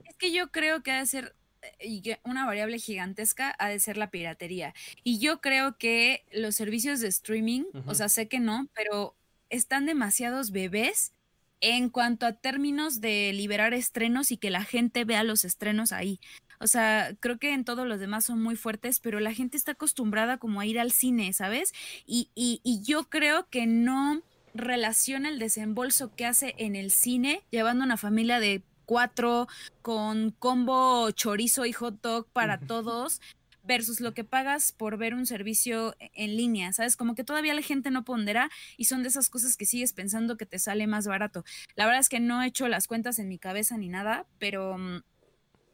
[0.05, 1.35] Es que yo creo que ha de ser
[1.81, 4.75] eh, una variable gigantesca ha de ser la piratería.
[5.03, 9.15] Y yo creo que los servicios de streaming, o sea, sé que no, pero
[9.51, 11.13] están demasiados bebés
[11.61, 16.21] en cuanto a términos de liberar estrenos y que la gente vea los estrenos ahí.
[16.59, 19.73] O sea, creo que en todos los demás son muy fuertes, pero la gente está
[19.73, 21.73] acostumbrada como a ir al cine, ¿sabes?
[22.07, 24.23] Y, y, y yo creo que no
[24.57, 29.49] relaciona el desembolso que hace en el cine llevando una familia de cuatro
[29.83, 33.21] con combo chorizo y hot dog para todos
[33.67, 36.97] versus lo que pagas por ver un servicio en línea, ¿sabes?
[36.97, 40.37] Como que todavía la gente no pondera y son de esas cosas que sigues pensando
[40.37, 41.45] que te sale más barato.
[41.75, 44.77] La verdad es que no he hecho las cuentas en mi cabeza ni nada, pero...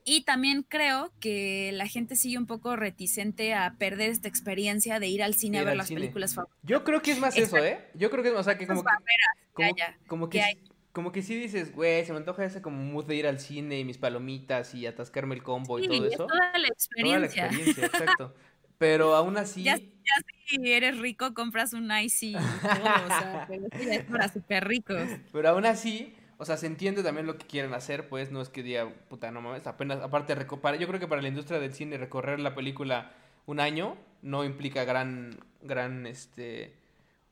[0.05, 5.07] Y también creo que la gente sigue un poco reticente a perder esta experiencia de
[5.09, 6.59] ir al cine a ver las películas favoritas.
[6.63, 7.89] Yo creo que es más eso, ¿eh?
[7.95, 9.73] Yo creo que es más, o sea, que como, que,
[10.07, 10.43] como, que,
[10.93, 13.79] como que sí dices, güey, se me antoja ese como mood de ir al cine
[13.79, 16.27] y mis palomitas y atascarme el combo y todo eso.
[16.27, 17.49] Toda la experiencia.
[17.49, 18.35] Toda la experiencia, exacto.
[18.79, 19.63] Pero aún así.
[19.63, 19.77] Ya,
[20.47, 25.09] si eres rico, compras un icy y todo, o sea, pero es para súper ricos.
[25.33, 28.49] Pero aún así, o sea, se entiende también lo que quieren hacer, pues no es
[28.49, 31.73] que diga, puta, no mames, apenas, aparte, para, yo creo que para la industria del
[31.73, 33.13] cine recorrer la película
[33.47, 36.75] un año no implica gran, gran, este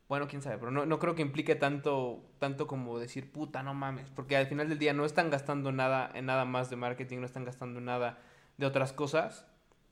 [0.09, 3.75] bueno, quién sabe, pero no, no creo que implique tanto, tanto como decir, puta, no
[3.75, 7.19] mames, porque al final del día no están gastando nada en nada más de marketing,
[7.19, 8.19] no están gastando nada
[8.59, 9.45] de otras cosas.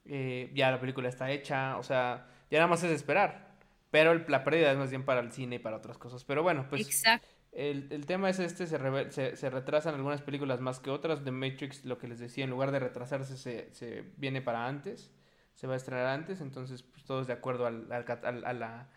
[0.07, 3.49] Eh, ya la película está hecha, o sea, ya nada más es esperar.
[3.91, 6.23] Pero la pérdida es más bien para el cine y para otras cosas.
[6.25, 7.05] Pero bueno, pues
[7.53, 11.25] El, el, tema es este, se, se, retrasan algunas películas más que otras.
[11.25, 15.11] The Matrix, lo que les decía, en lugar de retrasarse, se, se viene para antes,
[15.55, 18.89] se va a estrenar antes, entonces pues, todos de acuerdo al, al, a la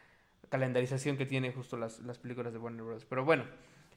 [0.49, 3.05] calendarización que tiene justo las, las películas de Warner Bros.
[3.05, 3.45] Pero bueno,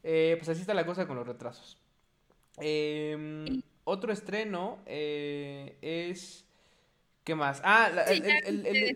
[0.05, 1.79] eh, pues así está la cosa con los retrasos.
[2.59, 6.44] Em, otro estreno eh, es...
[7.25, 7.63] ¿Qué más?
[7.65, 8.25] Ah, el,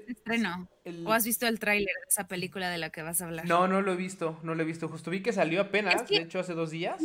[0.06, 0.68] estreno.
[1.04, 3.46] ¿O has visto el tráiler de esa película de la que vas a hablar?
[3.46, 4.88] No, no lo he visto, no lo he visto.
[4.88, 7.02] Justo vi que salió apenas, de hecho hace dos días.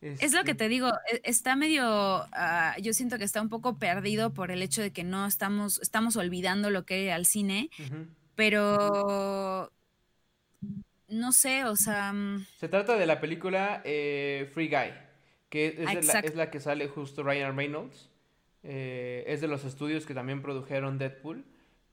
[0.00, 3.78] Es lo que te digo, e, está medio, ah, yo siento que está un poco
[3.78, 7.70] perdido por el hecho de que no estamos, estamos olvidando lo que era el cine
[8.34, 9.70] pero
[11.08, 12.12] no sé, o sea...
[12.12, 14.92] Mm, Se trata de la película eh, Free Guy,
[15.48, 18.08] que es, la, es, la, que sale justo Ryan Reynolds.
[18.62, 21.44] Eh, es de los estudios que también produjeron Deadpool.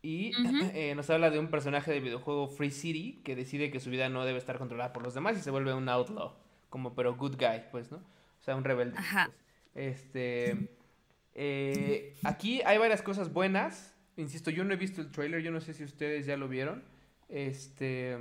[0.02, 0.32] Y
[0.74, 4.10] eh, nos habla de un personaje de videojuego Free City que decide que su vida
[4.10, 6.36] no debe estar controlada por los demás y se vuelve un outlaw.
[6.70, 7.98] Como, pero good guy, pues, ¿no?
[7.98, 8.98] O sea, un rebelde.
[8.98, 9.32] Ajá.
[9.74, 10.04] Pues.
[10.04, 10.70] Este.
[12.24, 13.96] aquí hay varias cosas buenas.
[14.18, 16.84] Insisto, yo no he visto el trailer, yo no sé si ustedes ya lo vieron.
[17.30, 18.18] Este.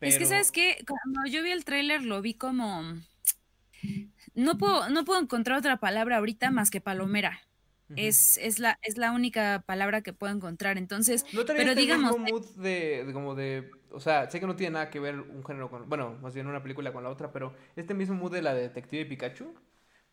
[0.00, 0.84] Es que, ¿sabes qué?
[0.86, 2.82] Cuando yo vi el trailer lo vi como.
[4.34, 7.40] No puedo, no puedo encontrar otra palabra ahorita más que palomera.
[7.96, 10.78] es, es, la, es la única palabra que puedo encontrar.
[10.78, 13.70] Entonces, ¿No pero digamos, mismo mood de, de como de...
[13.90, 15.88] O sea, sé que no tiene nada que ver un género con...
[15.88, 18.62] Bueno, más bien una película con la otra, pero este mismo mood de la de
[18.62, 19.52] Detective Pikachu.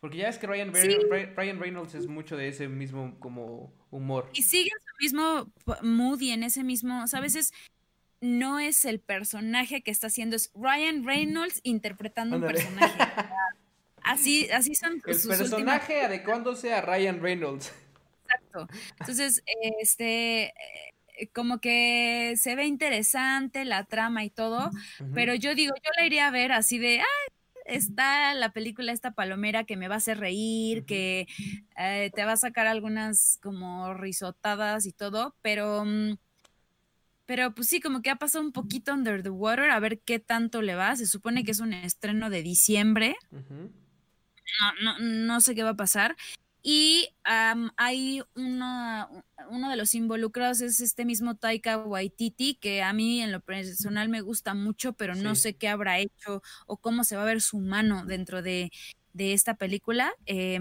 [0.00, 0.96] Porque ya es que Ryan, Sí.
[1.36, 4.28] Ryan Reynolds es mucho de ese mismo como humor.
[4.32, 5.52] y sigue en su mismo
[5.82, 7.52] mood y en ese mismo, o sea, a veces
[8.20, 12.58] no es el personaje que está haciendo, es Ryan Reynolds interpretando Ándale.
[12.58, 12.98] un personaje.
[14.04, 17.74] Así, así son El sus últimas personaje adecuándose a Ryan Reynolds.
[18.22, 18.66] Exacto.
[19.00, 19.42] Entonces,
[19.80, 24.70] este, eh, como que se ve interesante la trama y todo,
[25.12, 27.32] pero yo digo, yo la iría a ver así de, ah,
[27.66, 31.26] está la película esta palomera que me va a hacer reír, que
[31.76, 36.16] eh, te va a sacar algunas como risotadas y todo, pero, mm,
[37.28, 40.18] pero pues sí, como que ha pasado un poquito under the water, a ver qué
[40.18, 40.96] tanto le va.
[40.96, 43.70] Se supone que es un estreno de diciembre Ujú.
[44.82, 46.16] no, no, no sé qué va a pasar.
[46.62, 49.10] Y hay una,
[49.50, 54.08] uno de los involucrados es este mismo Taika Waititi, que a mí en lo personal
[54.08, 57.42] me gusta mucho, pero no sé qué habrá hecho o cómo se va a ver
[57.42, 58.70] su mano dentro de,
[59.18, 60.12] de esta película.
[60.26, 60.58] Eh,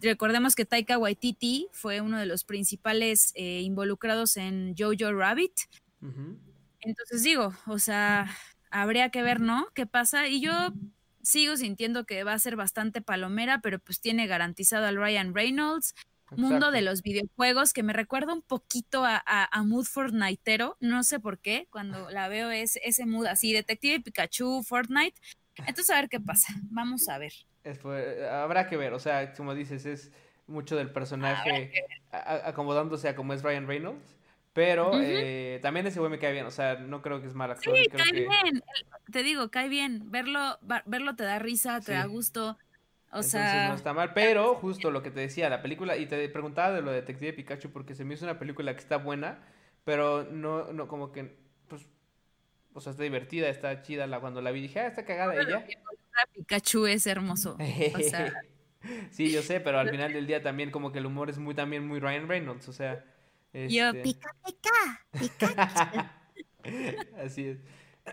[0.00, 5.52] recordemos que Taika Waititi fue uno de los principales eh, involucrados en Jojo Rabbit.
[6.80, 8.30] Entonces digo, o sea,
[8.70, 9.68] habría que ver, ¿no?
[9.74, 10.28] ¿Qué pasa?
[10.28, 10.52] Y yo
[11.22, 15.94] sigo sintiendo que va a ser bastante palomera, pero pues tiene garantizado al Ryan Reynolds,
[16.34, 21.02] mundo de los videojuegos, que me recuerda un poquito a, a, a mood Fortniteero, no
[21.02, 25.20] sé por qué, cuando la veo es ese mood así, Detective Pikachu, Fortnite.
[25.66, 27.32] Entonces a ver qué pasa, vamos a ver.
[27.64, 27.80] Es
[28.30, 30.12] habrá que ver, o sea, como dices, es
[30.46, 31.72] mucho del personaje
[32.12, 34.16] a- acomodándose a como es Ryan Reynolds.
[34.54, 37.50] Pero eh, también ese güey me cae bien, o sea, no creo que es mal
[37.50, 37.76] actor.
[37.76, 38.20] Sí, creo cae que...
[38.28, 38.62] bien,
[39.12, 42.58] te digo, cae bien, verlo, verlo te da risa, te da gusto,
[43.12, 43.68] o Entonces sea...
[43.68, 46.82] no está mal, pero justo lo que te decía, la película, y te preguntaba de
[46.82, 49.38] lo de Detective Pikachu porque se me hizo una película que está buena,
[49.84, 51.36] pero no, no, como que,
[51.68, 51.86] pues,
[52.74, 55.64] o sea, está divertida, está chida, la, cuando la vi dije, ah, está cagada ella.
[56.32, 57.56] Pikachu es hermoso.
[57.58, 58.32] O sea,
[59.10, 61.54] Sí, yo sé, pero al final del día también como que el humor es muy,
[61.54, 63.04] también muy Ryan Reynolds, o sea,
[63.52, 64.30] yo este, pica,
[65.18, 66.22] pica,
[67.24, 67.58] así es.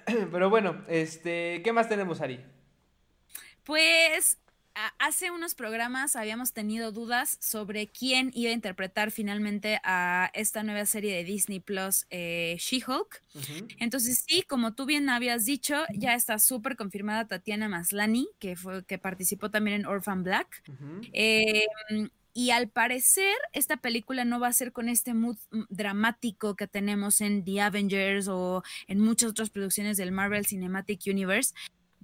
[0.32, 2.44] Pero bueno, este, ¿qué más tenemos, Ari?
[3.64, 4.38] Pues
[5.00, 10.86] hace unos programas habíamos tenido dudas sobre quién iba a interpretar finalmente a esta nueva
[10.86, 13.24] serie de Disney Plus, eh, She-Hulk.
[13.80, 18.86] Entonces sí, como tú bien habías dicho, ya está súper confirmada Tatiana Maslany, que fue
[18.86, 20.64] que participó también en Orphan Black.
[21.14, 21.66] Eh,
[22.38, 26.68] y al parecer, esta película no va a ser con este mood mm, dramático que
[26.68, 31.54] tenemos en The Avengers o en muchas otras producciones del Marvel Cinematic Universe.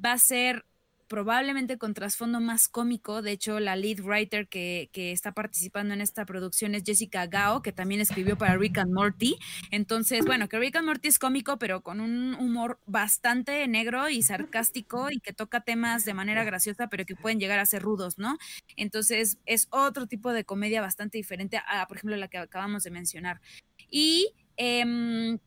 [0.04, 0.64] Va a ser
[1.12, 3.22] probablemente con trasfondo más cómico.
[3.22, 7.74] De hecho, la lead writer que, está participando en esta producción es Jessica Gao, que
[7.74, 9.36] también escribió para Rick and Morty.
[9.72, 14.22] Entonces, bueno, que Rick and Morty es cómico, pero con un humor bastante negro y
[14.22, 18.18] sarcástico y que toca temas de manera graciosa, pero que pueden llegar a ser rudos,
[18.18, 18.38] ¿no?
[18.78, 22.92] Entonces, es otro tipo de comedia bastante diferente a, por ejemplo, la que acabamos de
[22.92, 23.42] mencionar.
[23.90, 25.40] Y em,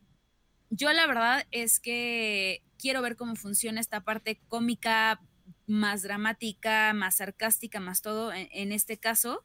[0.69, 5.19] yo la verdad es que quiero ver cómo funciona esta parte cómica
[5.67, 9.43] más dramática, más sarcástica, más todo en, en este caso.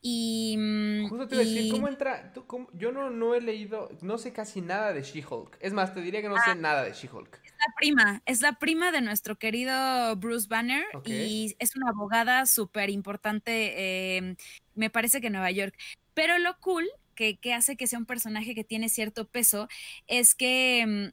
[0.00, 2.32] Y, mm, Justo te iba a decir, ¿cómo entra?
[2.32, 5.56] tú cómo- Yo no, no he leído, no sé casi nada de She-Hulk.
[5.60, 6.42] Es más, te diría que no Ah.
[6.44, 7.40] sé nada de She-Hulk.
[7.58, 12.88] la prima, es la prima de nuestro querido Bruce Banner y es una abogada súper
[12.90, 13.74] importante,
[14.18, 14.36] eh,
[14.76, 15.74] me parece que en Nueva York.
[16.14, 16.86] Pero lo cool
[17.16, 19.66] que, que hace que sea un personaje que tiene cierto peso
[20.06, 21.10] es que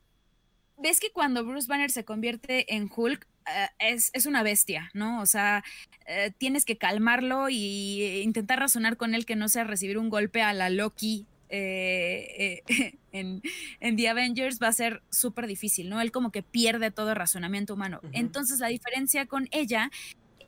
[0.78, 4.90] mm, ves que cuando Bruce Banner se convierte en Hulk, eh, es, es una bestia,
[4.94, 5.22] ¿no?
[5.22, 5.64] O sea,
[6.08, 10.42] eh, tienes que calmarlo y intentar razonar con él que no sea recibir un golpe
[10.42, 11.26] a la Loki.
[11.50, 13.42] eh, eh, en,
[13.80, 16.02] en The Avengers va a ser súper difícil, ¿no?
[16.02, 18.02] Él como que pierde todo razonamiento humano.
[18.12, 19.90] Entonces la diferencia con ella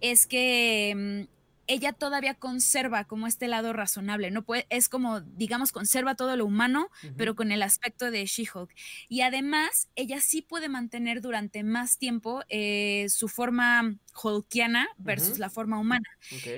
[0.01, 1.36] es que mm,
[1.67, 4.43] ella todavía conserva como este lado razonable, ¿no?
[4.43, 8.73] Puede, es como, digamos, conserva todo lo humano, pero con el aspecto de She-Hulk.
[9.09, 15.49] Y además, ella sí puede mantener durante más tiempo eh, su forma hulkiana versus la
[15.49, 16.07] forma humana.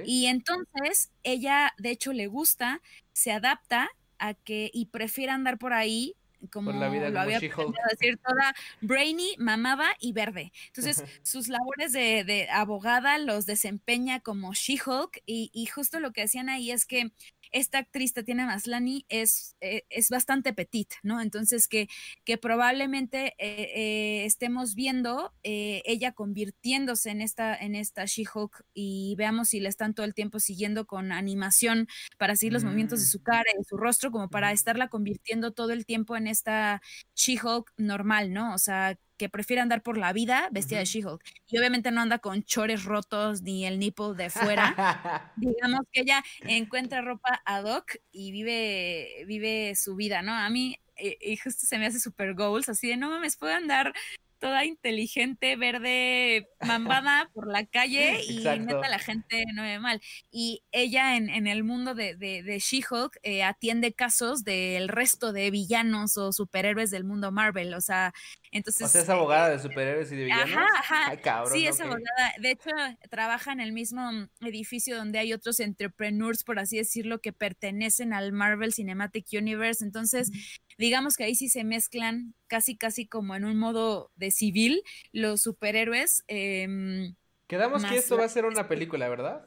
[0.02, 2.82] Y entonces, ella, de hecho, le gusta,
[3.14, 3.90] se adapta
[4.20, 6.16] a que y prefiere andar por ahí
[6.52, 10.52] como la vida lo había decir toda brainy, mamada y verde.
[10.68, 16.22] Entonces, sus labores de, de abogada los desempeña como She-Hulk y, y justo lo que
[16.22, 17.12] decían ahí es que
[17.52, 21.22] esta actriz Tatiana Maslani es, eh, es bastante petit, ¿no?
[21.22, 21.88] Entonces que,
[22.24, 29.50] que probablemente eh, eh, estemos viendo ella convirtiéndose en esta, en esta She-Hulk y veamos
[29.50, 31.88] si la están todo el tiempo siguiendo con animación
[32.18, 33.24] para seguir los movimientos de su mm.
[33.24, 36.82] cara y de su rostro, como para estarla convirtiendo todo el tiempo en esta
[37.16, 38.54] She-Hulk normal, ¿no?
[38.54, 41.22] O sea, que prefiere andar por la vida vestida de She-Hulk.
[41.50, 45.34] Y obviamente no anda con chores rotos ni el nipple de fuera.
[45.36, 50.34] Digamos que ella encuentra ropa ad hoc y vive, vive su vida, ¿no?
[50.34, 53.54] A mí, eh, y justo se me hace super goals, así de no mames, puedo
[53.54, 53.94] andar
[54.40, 60.02] toda inteligente, verde, mambada por la calle y neta la gente no ve mal.
[60.32, 65.34] Y ella en, en el mundo de, de, de She-Hulk eh, atiende casos del resto
[65.34, 68.14] de villanos o superhéroes del mundo Marvel, o sea,
[68.52, 68.88] entonces...
[68.88, 70.56] O sea, es abogada de superhéroes y de villanos.
[70.56, 71.10] Ajá, ajá.
[71.10, 72.34] Ay, cabrón, sí, es abogada.
[72.40, 72.72] De hecho,
[73.10, 74.02] trabaja en el mismo
[74.42, 79.84] edificio donde hay otros entrepreneurs, por así decirlo, que pertenecen al Marvel Cinematic Universe.
[79.84, 80.32] Entonces,
[80.80, 85.42] digamos que ahí sí se mezclan casi, casi como en un modo de civil los
[85.42, 86.24] superhéroes.
[86.30, 87.14] Eh,
[87.48, 89.46] Quedamos que esto va a ser una película, ¿verdad?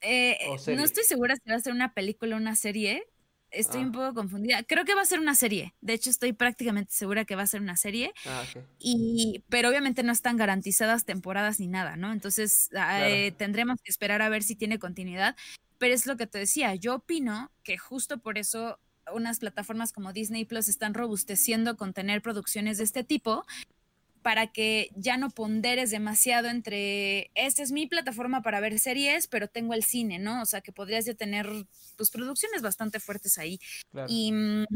[0.00, 0.38] Eh,
[0.68, 3.08] no estoy segura si va a ser una película o una serie.
[3.50, 3.92] Estoy un ah.
[3.92, 4.62] poco confundida.
[4.62, 5.74] Creo que va a ser una serie.
[5.80, 8.12] De hecho, estoy prácticamente segura que va a ser una serie.
[8.26, 8.44] Ah,
[8.78, 12.12] y, pero obviamente no están garantizadas temporadas ni nada, ¿no?
[12.12, 15.34] Entonces eh, tendremos que esperar a ver si tiene continuidad.
[15.78, 16.74] Pero es lo que te decía.
[16.74, 18.78] Yo opino que justo por eso
[19.12, 23.44] unas plataformas como Disney Plus están robusteciendo con tener producciones de este tipo
[24.22, 29.48] para que ya no ponderes demasiado entre, esta es mi plataforma para ver series, pero
[29.48, 30.42] tengo el cine, ¿no?
[30.42, 31.48] O sea, que podrías ya tener
[31.96, 33.60] pues producciones bastante fuertes ahí.
[34.08, 34.66] Y, mm,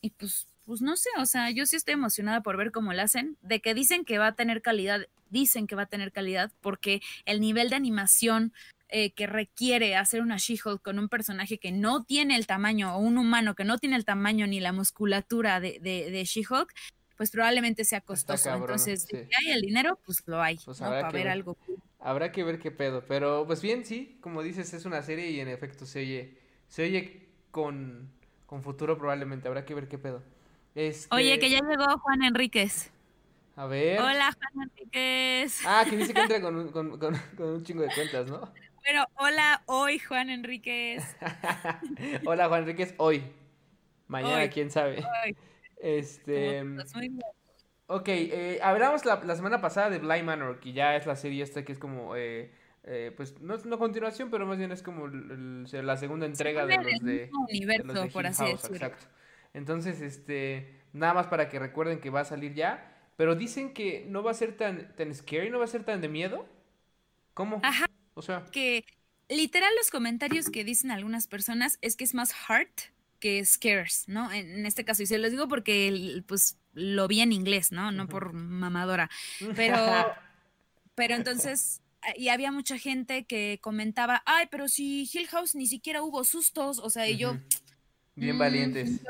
[0.00, 3.02] y pues, pues no sé, o sea, yo sí estoy emocionada por ver cómo lo
[3.02, 6.50] hacen, de que dicen que va a tener calidad, dicen que va a tener calidad,
[6.60, 8.52] porque el nivel de animación
[8.88, 12.98] eh, que requiere hacer una She-Hulk con un personaje que no tiene el tamaño, o
[13.00, 16.72] un humano que no tiene el tamaño ni la musculatura de, de, She-Hulk,
[17.16, 18.54] pues probablemente sea costoso.
[18.54, 21.56] Entonces, si hay el dinero, pues lo hay, pues Para ver, algo.
[21.98, 23.02] Habrá que ver qué pedo.
[23.08, 26.84] Pero, pues bien, sí, como dices, es una serie y en efecto se oye, se
[26.84, 28.08] oye con,
[28.46, 29.48] con futuro probablemente.
[29.48, 30.22] Habrá que ver qué pedo.
[30.76, 31.12] Este...
[31.12, 32.92] Oye, que ya llegó Juan Enríquez.
[33.56, 33.98] A ver.
[33.98, 35.66] Hola, Juan Enríquez.
[35.66, 38.52] Ah, que dice que entra con con, con, con un chingo de cuentas, ¿no?
[38.86, 41.02] Pero hola hoy, Juan Enríquez.
[42.24, 43.24] hola, Juan Enríquez, hoy.
[44.06, 45.04] Mañana, quién sabe.
[45.76, 46.64] Este.
[47.88, 51.42] Ok, eh, hablamos la, la, semana pasada de Blind Manor, que ya es la serie
[51.42, 52.14] esta que es como.
[52.14, 52.52] Eh,
[52.84, 56.76] eh, pues no es una continuación, pero más bien es como la segunda entrega de
[56.76, 57.30] los de.
[57.48, 58.76] universo, por así decirlo.
[58.76, 59.06] Exacto.
[59.52, 60.80] Entonces, este.
[60.92, 62.92] Nada más para que recuerden que va a salir ya.
[63.16, 66.00] Pero dicen que no va a ser tan, tan scary, no va a ser tan
[66.00, 66.46] de miedo.
[67.34, 67.60] ¿Cómo?
[67.64, 67.86] Ajá.
[68.16, 68.44] O sea.
[68.50, 68.84] Que
[69.28, 72.80] literal los comentarios que dicen algunas personas es que es más heart
[73.20, 74.32] que scares, ¿no?
[74.32, 77.92] En, este caso, y se los digo porque pues lo vi en inglés, ¿no?
[77.92, 79.10] No por mamadora.
[79.56, 80.14] Pero,
[80.94, 81.82] pero entonces,
[82.16, 86.78] y había mucha gente que comentaba, ay, pero si Hill House ni siquiera hubo sustos,
[86.78, 87.36] o sea, y yo...
[88.14, 89.02] Bien valientes.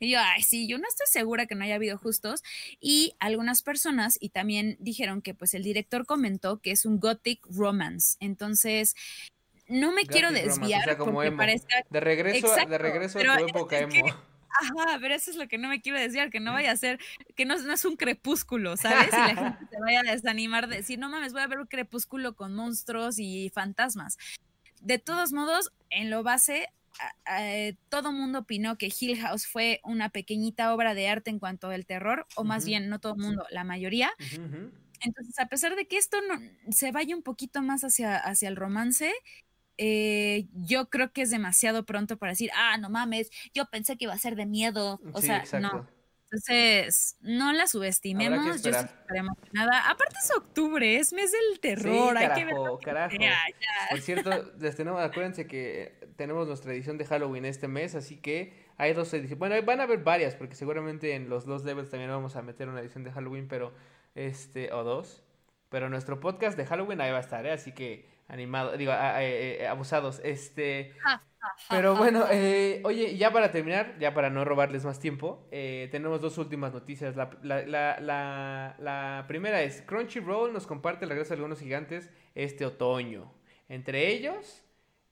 [0.00, 2.42] Y yo, ay, sí, yo no estoy segura que no haya habido justos.
[2.80, 7.46] Y algunas personas, y también dijeron que pues el director comentó que es un gothic
[7.50, 8.16] romance.
[8.20, 8.96] Entonces,
[9.68, 11.84] no me quiero desviar porque parezca...
[11.90, 14.06] De regreso, de regreso a tu época emo.
[14.60, 16.98] Ajá, pero eso es lo que no me quiero desviar, que no vaya a ser,
[17.36, 19.08] que no, no es un crepúsculo, ¿sabes?
[19.08, 21.66] Y la gente se vaya a desanimar de decir, no mames, voy a ver un
[21.66, 24.18] crepúsculo con monstruos y fantasmas.
[24.80, 26.68] De todos modos, en lo base,
[27.38, 31.68] eh, todo mundo opinó que Hill House fue una pequeñita obra de arte en cuanto
[31.68, 34.10] al terror, o más bien no todo el mundo, la mayoría.
[35.02, 36.40] Entonces, a pesar de que esto no,
[36.70, 39.12] se vaya un poquito más hacia, hacia el romance,
[39.78, 44.04] eh, yo creo que es demasiado pronto para decir, ah, no mames, yo pensé que
[44.04, 45.00] iba a ser de miedo.
[45.12, 45.88] O sea, no.
[46.32, 48.46] Entonces, no la subestimemos.
[48.46, 48.72] Yo estoy
[49.12, 49.90] emocionada.
[49.90, 52.16] Aparte es octubre, es mes del terror.
[52.16, 52.54] Hay que ver
[52.84, 53.16] carajo.
[53.90, 58.54] Por cierto, les tenemos, acuérdense que tenemos nuestra edición de Halloween este mes, así que
[58.76, 59.38] hay dos ediciones.
[59.38, 62.68] Bueno, van a haber varias, porque seguramente en los dos levels también vamos a meter
[62.68, 63.74] una edición de Halloween, pero
[64.14, 65.24] este, o dos.
[65.68, 67.52] Pero nuestro podcast de Halloween ahí va a estar, ¿eh?
[67.52, 70.20] así que animado, digo, eh, eh, abusados.
[70.22, 70.94] Este.
[71.68, 76.20] Pero bueno, eh, oye, ya para terminar, ya para no robarles más tiempo, eh, tenemos
[76.20, 77.16] dos últimas noticias.
[77.16, 77.64] La, la,
[78.00, 83.32] la, la, primera es, Crunchyroll nos comparte el regreso de algunos gigantes este otoño.
[83.68, 84.64] Entre ellos,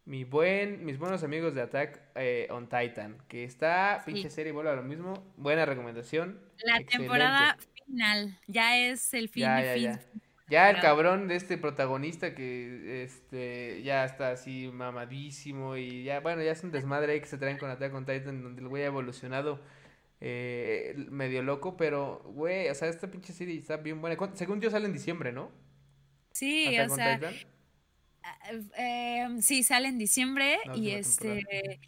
[0.05, 4.71] mi buen, mis buenos amigos de Attack eh, on Titan, que está, pinche serie, vuelve
[4.71, 5.33] a lo mismo.
[5.37, 6.41] Buena recomendación.
[6.65, 7.57] La temporada
[7.87, 9.83] final, ya es el fin de fin.
[9.83, 10.01] Ya
[10.51, 16.53] el cabrón de este protagonista que este ya está así mamadísimo y ya, bueno, ya
[16.53, 18.87] es un desmadre ahí que se traen con Attack on Titan donde el güey ha
[18.87, 19.61] evolucionado
[20.21, 24.17] eh, medio loco, pero güey, o sea, esta pinche serie está bien buena.
[24.35, 25.51] Según yo sale en diciembre, ¿no?
[26.33, 27.21] Sí, o sea,
[28.77, 31.81] eh, sí, sale en diciembre y este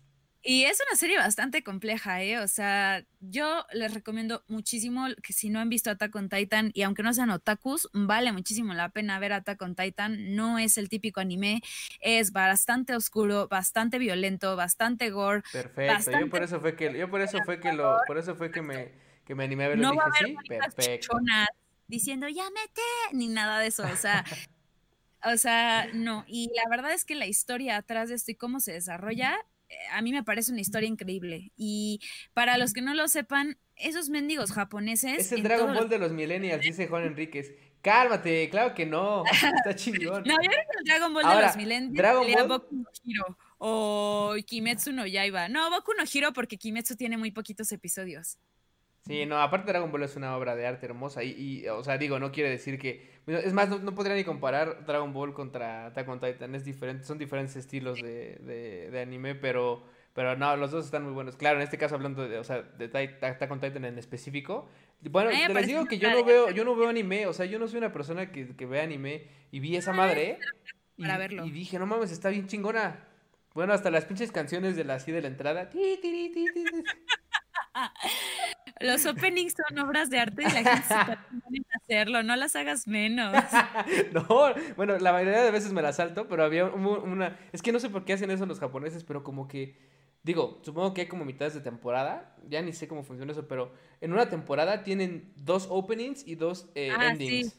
[0.42, 2.38] y es una serie bastante compleja, ¿eh?
[2.38, 6.82] O sea, yo les recomiendo muchísimo que si no han visto Attack on Titan y
[6.82, 10.34] aunque no sean otakus, vale muchísimo la pena ver Attack on Titan.
[10.34, 11.60] No es el típico anime,
[12.00, 15.42] es bastante oscuro, bastante violento, bastante gore.
[15.52, 16.10] Perfecto.
[16.16, 18.62] Yo por eso fue que yo por eso fue que lo por eso fue que
[18.62, 18.92] me
[19.24, 21.18] que me animé a verlo no dije, va a sí, perfecto.
[21.88, 22.80] Diciendo, "Ya mete",
[23.12, 24.24] ni nada de eso, o sea,
[25.24, 28.60] o sea, no, y la verdad es que la historia atrás de esto y cómo
[28.60, 29.36] se desarrolla
[29.92, 31.52] a mí me parece una historia increíble.
[31.56, 32.00] Y
[32.34, 35.18] para los que no lo sepan, esos mendigos japoneses.
[35.18, 37.52] Es el Dragon Ball de los millennials, dice Juan Enríquez.
[37.82, 39.24] Cálmate, claro que no.
[39.26, 40.22] Está chingón.
[40.26, 42.48] no, yo creo que el Dragon Ball de los millennials Dragon Ball...
[42.48, 45.48] Boku no Hiro o Kimetsu no Yaiba.
[45.48, 48.38] No, Boku no Hiro porque Kimetsu tiene muy poquitos episodios.
[49.10, 51.98] Sí, no, aparte Dragon Ball es una obra de arte hermosa y, y o sea,
[51.98, 53.10] digo, no quiere decir que...
[53.26, 57.18] Es más, no, podría ni comparar Dragon Ball contra Attack on Titan, es diferente, son
[57.18, 59.82] diferentes estilos de, de, de, anime, pero,
[60.12, 61.34] pero no, los dos están muy buenos.
[61.34, 64.68] Claro, en este caso hablando de, o sea, de Attack on Titan en específico,
[65.00, 67.66] bueno, les digo que yo no veo, yo no veo anime, o sea, yo no
[67.66, 70.38] soy una persona que, que ve anime y vi esa madre
[70.96, 73.08] y, y, dije, no mames, está bien chingona.
[73.54, 75.68] Bueno, hasta las pinches canciones de la así de la entrada.
[78.80, 80.94] Los openings son obras de arte y la gente se
[81.54, 83.32] en hacerlo, no las hagas menos.
[84.12, 84.26] no,
[84.76, 87.38] bueno, la mayoría de veces me las salto, pero había una...
[87.52, 89.76] Es que no sé por qué hacen eso los japoneses, pero como que...
[90.22, 93.72] Digo, supongo que hay como mitades de temporada, ya ni sé cómo funciona eso, pero
[94.02, 97.58] en una temporada tienen dos openings y dos eh, ah, endings.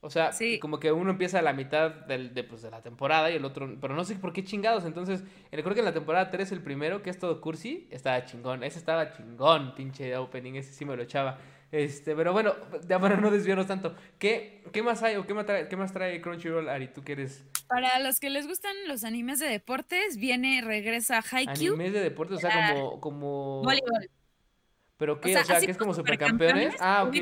[0.00, 0.30] O sea,
[0.60, 3.44] como que uno empieza a la mitad del, de, pues, de, la temporada y el
[3.44, 4.84] otro, pero no sé por qué chingados.
[4.84, 8.62] Entonces, recuerdo que en la temporada 3 el primero, que es todo cursi, estaba chingón.
[8.62, 11.38] Ese estaba chingón, pinche opening, ese sí me lo echaba.
[11.72, 12.54] Este, pero bueno,
[12.86, 13.94] ya para no desviarnos tanto.
[14.18, 16.88] ¿Qué, qué más hay o qué más, trae, qué más trae Crunchyroll, Ari?
[16.88, 21.74] ¿Tú quieres Para los que les gustan los animes de deportes, viene, regresa Haikyuu.
[21.74, 23.00] Animes de deportes, o sea, como...
[23.00, 23.62] como...
[23.64, 24.08] Voleibol.
[24.98, 25.36] ¿Pero qué?
[25.36, 26.74] O sea, que es como supercampeones.
[26.80, 27.14] Ah, ok.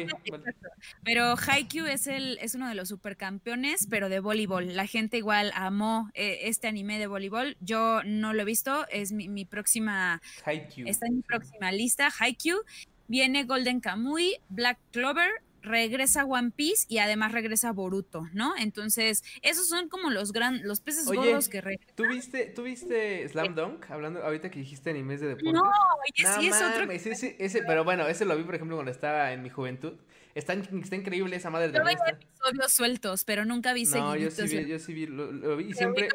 [1.04, 4.74] Pero Haikyuu es, el, es uno de los supercampeones, pero de voleibol.
[4.74, 7.56] La gente igual amó eh, este anime de voleibol.
[7.60, 10.22] Yo no lo he visto, es mi, mi próxima...
[10.44, 10.88] Haikyuu.
[10.88, 12.62] Está en mi próxima lista, Haikyuu.
[13.08, 15.30] Viene Golden Kamuy, Black Clover,
[15.66, 18.54] regresa One Piece y además regresa Boruto, ¿no?
[18.56, 21.94] Entonces, esos son como los gran, los peces gordos que regresan.
[21.94, 23.90] ¿tú viste, ¿Tú viste Slam Dunk?
[23.90, 25.52] Hablando ahorita que dijiste animes de deportes.
[25.52, 25.70] No,
[26.14, 26.90] sí es otro.
[26.90, 29.94] Ese, ese, pero bueno, ese lo vi, por ejemplo, cuando estaba en mi juventud.
[30.34, 34.30] Está, está increíble esa madre de Yo vi episodios sueltos, pero nunca vi No, yo
[34.30, 36.08] sí vi, yo sí vi, lo, vi y siempre...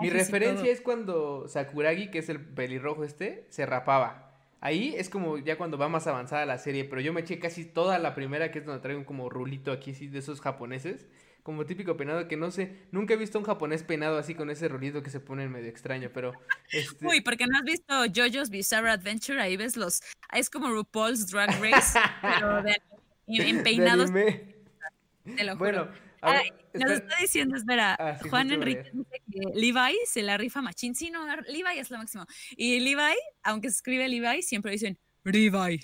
[0.00, 4.31] Mi referencia es cuando Sakuragi, que es el pelirrojo este, se rapaba.
[4.62, 7.64] Ahí es como ya cuando va más avanzada la serie, pero yo me eché casi
[7.64, 11.08] toda la primera, que es donde traigo como rulito aquí así de esos japoneses,
[11.42, 14.68] como típico peinado que no sé, nunca he visto un japonés peinado así con ese
[14.68, 16.32] rulito que se pone medio extraño, pero...
[16.70, 17.04] Este...
[17.04, 20.00] Uy, porque no has visto JoJo's Bizarre Adventure, ahí ves los...
[20.32, 22.76] Es como RuPaul's Drag Race, pero de,
[23.26, 24.12] en peinados...
[24.12, 25.58] Te lo juro.
[25.58, 25.88] Bueno,
[26.22, 30.94] nos está diciendo, espera, ah, Juan Enrique dice que Levi se la rifa machín.
[30.94, 32.26] Sí, no, Levi es lo máximo.
[32.56, 35.80] Y Levi, aunque se escribe Levi, siempre dicen Levi.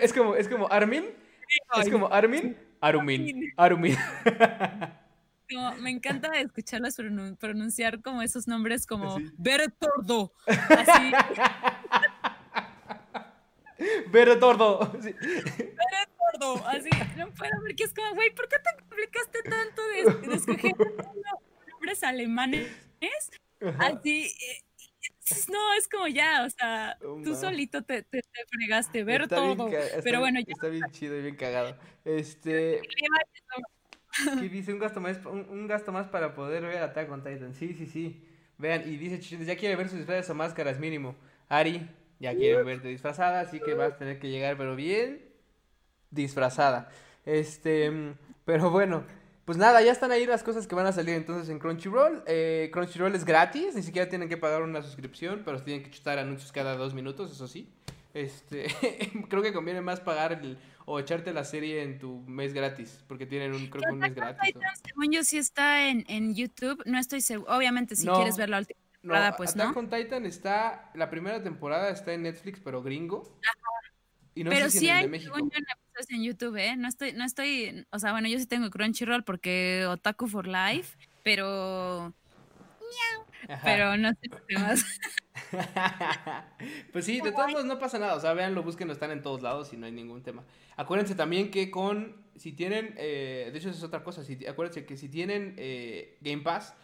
[0.00, 1.04] es como, es como Armin.
[1.80, 3.52] Es como Armin, Arumin.
[3.56, 3.96] Arumin.
[5.80, 6.96] me encanta escucharlas
[7.38, 10.32] pronunciar como esos nombres como Bertordo.
[10.46, 11.12] Así.
[14.10, 14.92] Bertordo.
[15.02, 15.14] Sí
[16.66, 20.74] así, no puedo, porque es como, güey, ¿por qué te complicaste tanto de, de escoger
[21.70, 22.68] nombres alemanes?
[23.78, 24.64] Así, eh,
[25.50, 29.70] no, es como ya, o sea, tú solito te, te, fregaste, ver todo.
[30.02, 30.52] pero bueno, ya.
[30.52, 31.76] Está bien chido y bien cagado.
[32.04, 32.82] Este.
[34.38, 37.54] ¿Qué dice un gasto más, un, gasto más para poder ver Attack on Titan.
[37.54, 38.28] Sí, sí, sí.
[38.58, 41.16] Vean, y dice ya quiere ver sus disfraces o máscaras mínimo.
[41.48, 41.88] Ari,
[42.20, 45.33] ya quiere verte disfrazada, así que vas a tener que llegar, pero bien
[46.14, 46.88] disfrazada.
[47.24, 49.04] Este, pero bueno,
[49.44, 52.22] pues nada, ya están ahí las cosas que van a salir entonces en Crunchyroll.
[52.26, 56.18] Eh, Crunchyroll es gratis, ni siquiera tienen que pagar una suscripción, pero tienen que chutar
[56.18, 57.70] anuncios cada dos minutos, eso sí.
[58.14, 58.66] Este,
[59.28, 60.40] creo que conviene más pagar
[60.86, 64.14] o echarte la serie en tu mes gratis, porque tienen un, creo que un mes
[64.14, 64.54] gratis.
[64.86, 68.58] Según yo sí está en, en, YouTube, no estoy seguro, obviamente si quieres ver la
[68.60, 69.88] última temporada, no, pues Attack no.
[69.88, 73.38] Titan está, la primera temporada está en Netflix, pero gringo.
[73.42, 73.74] Ajá.
[74.34, 75.48] Y no pero sé si sí en hay, de México en
[76.08, 76.76] YouTube, ¿eh?
[76.76, 80.96] No estoy, no estoy, o sea, bueno, yo sí tengo Crunchyroll porque Otaku for Life,
[81.22, 82.12] pero...
[83.62, 84.84] Pero no sé qué más.
[86.92, 88.14] pues sí, de todos modos no pasa nada.
[88.14, 90.44] O sea, véanlo, búsquenlo, están en todos lados y no hay ningún tema.
[90.76, 94.96] Acuérdense también que con, si tienen, eh, de hecho es otra cosa, si, acuérdense que
[94.96, 96.74] si tienen eh, Game Pass,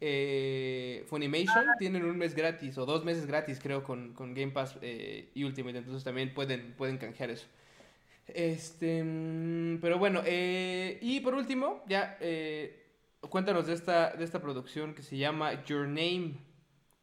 [0.00, 4.78] eh, Funimation tienen un mes gratis o dos meses gratis creo con, con Game Pass
[4.80, 7.46] eh, y Ultimate, entonces también pueden, pueden canjear eso.
[8.34, 12.86] Este, mm, pero bueno, eh, y por último, ya eh,
[13.28, 16.34] cuéntanos de esta, de esta producción que se llama Your Name.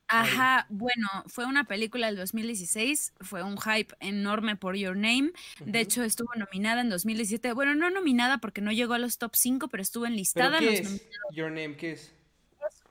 [0.07, 5.31] Ajá, bueno, fue una película del 2016, fue un hype enorme por Your Name,
[5.65, 9.35] de hecho estuvo nominada en 2017, bueno, no nominada porque no llegó a los top
[9.35, 10.59] 5, pero estuvo enlistada.
[10.59, 11.75] ¿Pero qué es Your Name?
[11.75, 12.14] ¿Qué es?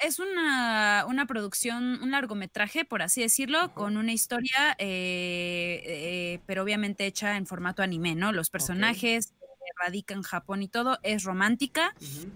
[0.05, 6.63] Es una, una, producción, un largometraje, por así decirlo, con una historia, eh, eh, pero
[6.63, 8.31] obviamente hecha en formato anime, ¿no?
[8.31, 9.69] Los personajes okay.
[9.83, 11.95] radican en Japón y todo, es romántica.
[11.99, 12.31] Uh -huh.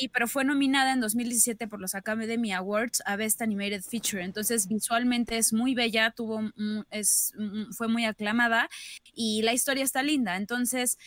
[0.00, 4.22] y, pero fue nominada en 2017 por los Academy Awards a Best Animated Feature.
[4.22, 6.52] Entonces, visualmente es muy bella, tuvo,
[6.90, 7.34] es,
[7.76, 8.68] fue muy aclamada
[9.12, 10.36] y la historia está linda.
[10.36, 10.98] Entonces,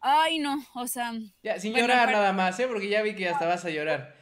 [0.00, 1.12] ay, no, o sea.
[1.42, 2.18] Ya, sin bueno, llorar para...
[2.18, 2.66] nada más, ¿eh?
[2.66, 4.21] Porque ya vi que hasta vas a llorar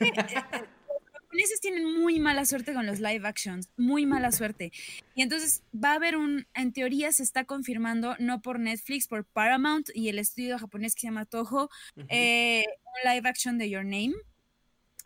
[1.00, 4.72] los japoneses tienen muy mala suerte con los live actions, muy mala suerte.
[5.14, 9.24] Y entonces va a haber un, en teoría se está confirmando, no por Netflix, por
[9.24, 12.06] Paramount y el estudio japonés que se llama Toho, uh -huh.
[12.08, 14.14] eh, un live action de Your Name.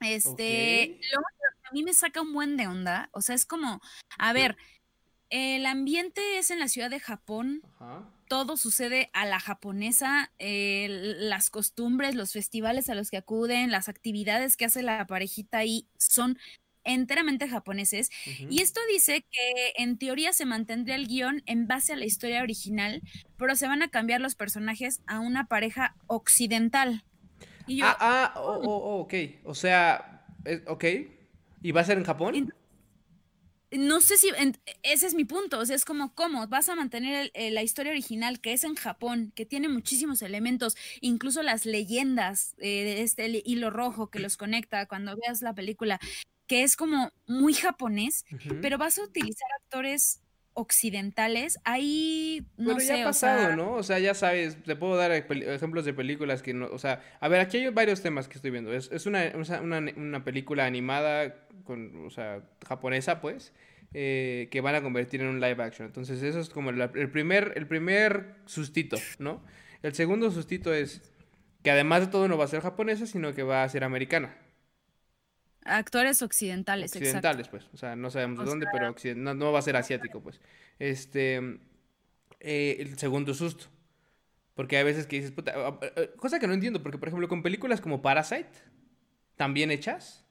[0.01, 1.01] Este, okay.
[1.13, 3.81] lo, a mí me saca un buen de onda, o sea, es como,
[4.19, 4.57] a ver,
[5.31, 7.63] el ambiente es en la ciudad de Japón.
[7.79, 13.19] Uh -huh todo sucede a la japonesa, eh, las costumbres, los festivales a los que
[13.19, 16.39] acuden, las actividades que hace la parejita ahí son
[16.83, 18.09] enteramente japoneses.
[18.09, 18.47] Uh -huh.
[18.49, 22.43] Y esto dice que en teoría se mantendría el guion en base a la historia
[22.43, 23.03] original,
[23.37, 27.05] pero se van a cambiar los personajes a una pareja occidental.
[27.67, 29.15] Y yo, ah, ah, oh, oh, ok.
[29.45, 30.25] O sea,
[30.69, 30.85] ok.
[31.61, 32.55] ¿Y va a ser en Japón?
[33.73, 34.31] No sé si
[34.83, 37.63] ese es mi punto, o sea, es como cómo vas a mantener el, el, la
[37.63, 43.03] historia original que es en Japón, que tiene muchísimos elementos, incluso las leyendas eh, de
[43.03, 45.99] este hilo rojo que los conecta cuando veas la película,
[46.47, 48.61] que es como muy japonés, uh -huh.
[48.61, 50.21] pero vas a utilizar actores
[50.55, 53.73] occidentales, ahí no Pero sé, ya ha pasado, o sea, ¿no?
[53.75, 57.29] O sea, ya sabes, te puedo dar ejemplos de películas que no, o sea, a
[57.29, 58.73] ver, aquí hay varios temas que estoy viendo.
[58.73, 63.53] Es, es una, una, una, película animada con, o sea, japonesa, pues,
[63.95, 65.87] eh, que van a convertir en un live action.
[65.87, 69.43] Entonces, eso es como el primer, el primer sustito, ¿no?
[69.83, 71.03] El segundo sustito es
[71.63, 74.35] que además de todo no va a ser japonesa, sino que va a ser americana.
[75.65, 77.51] Actores occidentales, Occidentales, exacto.
[77.51, 77.75] pues.
[77.75, 80.41] O sea, no sabemos de dónde, pero no, no, va a ser asiático, pues.
[80.79, 81.37] Este.
[82.41, 83.67] Eh, el segundo susto.
[84.55, 85.55] Porque hay veces que dices, puta.
[86.17, 88.51] Cosa que no entiendo, porque por ejemplo, con películas como Parasite,
[89.37, 90.25] también hechas,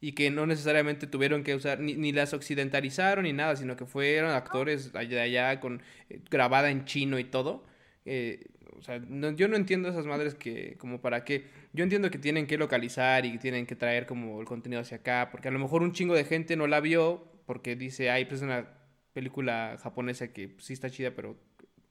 [0.00, 3.86] y que no necesariamente tuvieron que usar, ni, ni las occidentalizaron ni nada, sino que
[3.86, 7.64] fueron actores allá, allá con, eh, grabada en chino y todo.
[8.04, 8.46] Eh,
[8.78, 11.46] o sea, no, yo no entiendo esas madres que, como para qué.
[11.72, 15.28] Yo entiendo que tienen que localizar y tienen que traer como el contenido hacia acá,
[15.30, 18.40] porque a lo mejor un chingo de gente no la vio porque dice, ay, pues
[18.40, 18.68] es una
[19.12, 21.38] película japonesa que pues, sí está chida, pero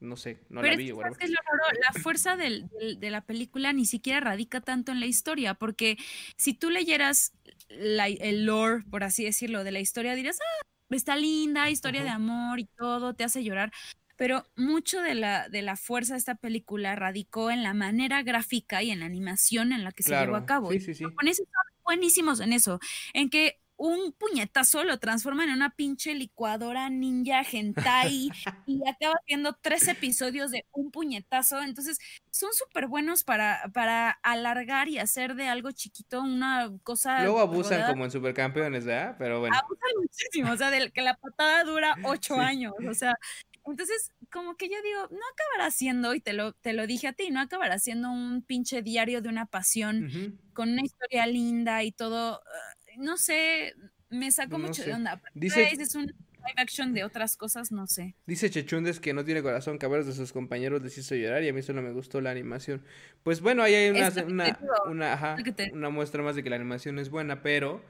[0.00, 0.88] no sé, no pero la vi.
[0.88, 1.16] Es, bueno.
[1.18, 5.00] es lo raro, la fuerza del, del, de la película ni siquiera radica tanto en
[5.00, 5.96] la historia, porque
[6.36, 7.32] si tú leyeras
[7.68, 12.10] la, el lore, por así decirlo, de la historia, dirías, ah, está linda, historia de
[12.10, 13.72] amor y todo, te hace llorar
[14.16, 18.82] pero mucho de la, de la fuerza de esta película radicó en la manera gráfica
[18.82, 20.22] y en la animación en la que claro.
[20.22, 20.72] se llevó a cabo.
[20.72, 21.02] Sí, sí, sí.
[21.04, 22.80] Los japoneses son buenísimos en eso,
[23.12, 28.30] en que un puñetazo lo transforman en una pinche licuadora ninja hentai
[28.66, 31.60] y acaba viendo tres episodios de un puñetazo.
[31.60, 31.98] Entonces,
[32.30, 37.22] son súper buenos para, para alargar y hacer de algo chiquito una cosa.
[37.22, 39.16] Luego abusan como en supercampeones, ¿verdad?
[39.18, 39.56] Pero bueno.
[39.56, 42.40] Abusan muchísimo, o sea, de que la patada dura ocho sí.
[42.40, 42.74] años.
[42.88, 43.18] O sea,
[43.66, 47.12] entonces, como que yo digo, no acabará siendo, y te lo, te lo dije a
[47.12, 50.38] ti, no acabará siendo un pinche diario de una pasión uh -huh.
[50.52, 52.40] con una historia linda y todo.
[52.40, 53.74] Uh, no sé,
[54.10, 54.88] me sacó no mucho sé.
[54.90, 55.20] de onda.
[55.34, 58.14] Dice, es un live action de otras cosas, no sé.
[58.26, 61.42] Dice Chechundes que no tiene corazón, que a varios de sus compañeros les hizo llorar
[61.42, 62.84] y a mí solo me gustó la animación.
[63.22, 65.36] Pues bueno, ahí hay una, una, una, ajá,
[65.72, 67.82] una muestra más de que la animación es buena, pero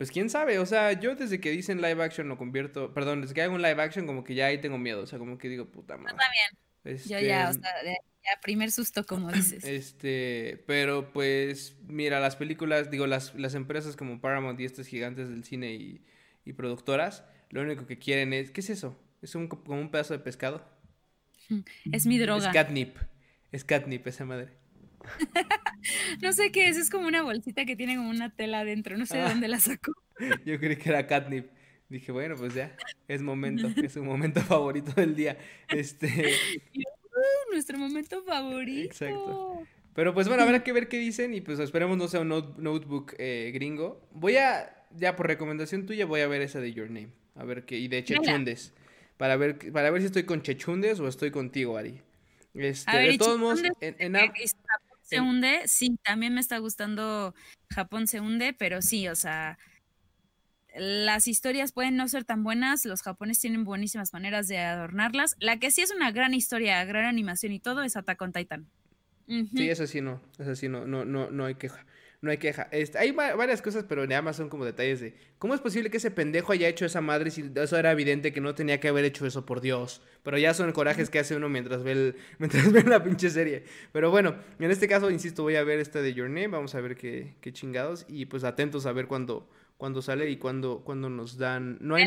[0.00, 3.34] pues quién sabe, o sea, yo desde que dicen live action lo convierto, perdón, desde
[3.34, 5.50] que hago un live action como que ya ahí tengo miedo, o sea, como que
[5.50, 6.14] digo, puta madre.
[6.14, 6.96] Yo también.
[6.96, 9.62] Este, yo ya, o sea, ya primer susto, como dices.
[9.62, 15.28] Este, pero pues, mira, las películas, digo, las, las empresas como Paramount y estas gigantes
[15.28, 16.02] del cine y,
[16.46, 18.98] y productoras, lo único que quieren es, ¿qué es eso?
[19.20, 20.66] ¿Es un, como un pedazo de pescado?
[21.92, 22.46] Es mi droga.
[22.46, 22.96] Es catnip.
[23.52, 24.59] Es catnip esa madre.
[26.22, 29.06] no sé qué es, es como una bolsita que tiene como una tela adentro, no
[29.06, 29.28] sé de ah.
[29.28, 29.92] dónde la sacó.
[30.44, 31.50] Yo creí que era catnip.
[31.88, 32.76] Dije, bueno, pues ya,
[33.08, 35.36] es momento, es un momento favorito del día.
[35.68, 36.34] Este.
[36.76, 38.86] Uh, nuestro momento favorito.
[38.86, 39.66] Exacto.
[39.94, 43.14] Pero pues bueno, habrá que ver qué dicen y pues esperemos no sea un notebook
[43.18, 44.08] eh, gringo.
[44.12, 47.10] Voy a, ya por recomendación tuya, voy a ver esa de Your Name.
[47.34, 48.72] A ver qué, y de Chechundes.
[49.16, 52.00] Para ver, para ver si estoy con Chechundes o estoy contigo, Ari.
[52.54, 54.16] Este, de todos modos, en, en,
[55.10, 57.34] se hunde, sí, también me está gustando
[57.70, 59.58] Japón se hunde, pero sí, o sea,
[60.76, 65.36] las historias pueden no ser tan buenas, los japoneses tienen buenísimas maneras de adornarlas.
[65.40, 68.66] La que sí es una gran historia, gran animación y todo es Attack on Titan.
[69.26, 71.86] Sí, eso sí no, eso sí no, no, no, no hay queja
[72.22, 72.68] no hay queja.
[72.70, 75.96] Este, hay varias cosas, pero nada más son como detalles de cómo es posible que
[75.96, 79.06] ese pendejo haya hecho esa madre si eso era evidente que no tenía que haber
[79.06, 80.02] hecho eso, por Dios.
[80.22, 83.64] Pero ya son corajes que hace uno mientras ve, el, mientras ve la pinche serie.
[83.92, 86.80] Pero bueno, en este caso, insisto, voy a ver esta de Your Name, vamos a
[86.80, 89.48] ver qué, qué chingados y pues atentos a ver cuándo,
[89.78, 91.78] cuándo sale y cuándo, cuándo nos dan...
[91.80, 92.06] No hay...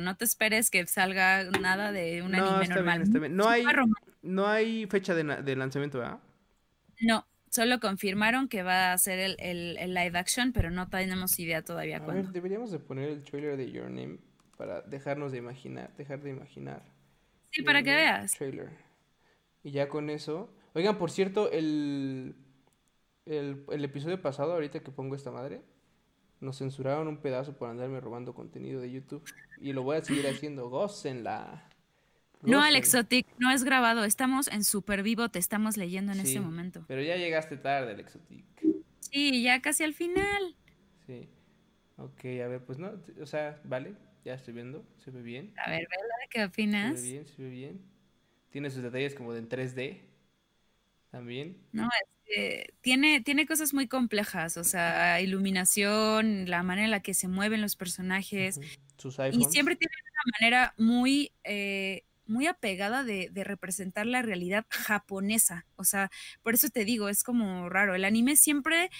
[0.00, 3.04] No te esperes que salga nada de un anime normal.
[3.34, 3.64] No hay,
[4.20, 6.18] no hay fecha de, de lanzamiento, ¿verdad?
[7.00, 11.62] No, Solo confirmaron que va a ser el, el, live action, pero no tenemos idea
[11.62, 12.32] todavía a cuándo.
[12.32, 14.20] deberíamos de poner el trailer de Your Name
[14.56, 16.82] para dejarnos de imaginar, dejar de imaginar.
[17.50, 18.32] Sí, para que veas.
[18.32, 18.70] Trailer.
[19.62, 20.48] Y ya con eso.
[20.72, 22.36] Oigan, por cierto, el,
[23.26, 25.60] el, el episodio pasado, ahorita que pongo esta madre,
[26.40, 29.22] nos censuraron un pedazo por andarme robando contenido de YouTube.
[29.60, 30.70] Y lo voy a seguir haciendo.
[31.22, 31.68] la
[32.42, 34.04] no, Alexotic, no es grabado.
[34.04, 36.84] Estamos en super vivo, te estamos leyendo en este momento.
[36.88, 38.44] Pero ya llegaste tarde, Alexotic.
[39.00, 40.56] Sí, ya casi al final.
[41.06, 41.28] Sí.
[41.96, 45.52] Ok, a ver, pues no, o sea, vale, ya estoy viendo, se ve bien.
[45.56, 45.86] A ver,
[46.30, 46.98] ¿qué opinas?
[46.98, 47.80] Se ve bien, se ve bien.
[48.50, 50.00] Tiene sus detalles como de en 3D
[51.10, 51.58] también.
[51.72, 51.88] No,
[52.80, 57.60] tiene, tiene cosas muy complejas, o sea, iluminación, la manera en la que se mueven
[57.60, 58.58] los personajes.
[58.96, 59.46] Sus iPhones.
[59.46, 65.66] Y siempre tiene una manera muy eh, muy apegada de, representar la realidad japonesa.
[65.76, 66.10] O sea,
[66.42, 67.94] por eso te digo, es como raro.
[67.94, 68.90] El anime siempre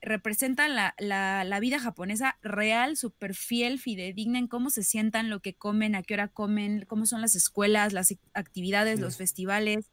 [0.00, 5.54] representa la, la, vida japonesa real, súper fiel, fidedigna en cómo se sientan, lo que
[5.54, 9.90] comen, a qué hora comen, cómo son las escuelas, las actividades, los festivales.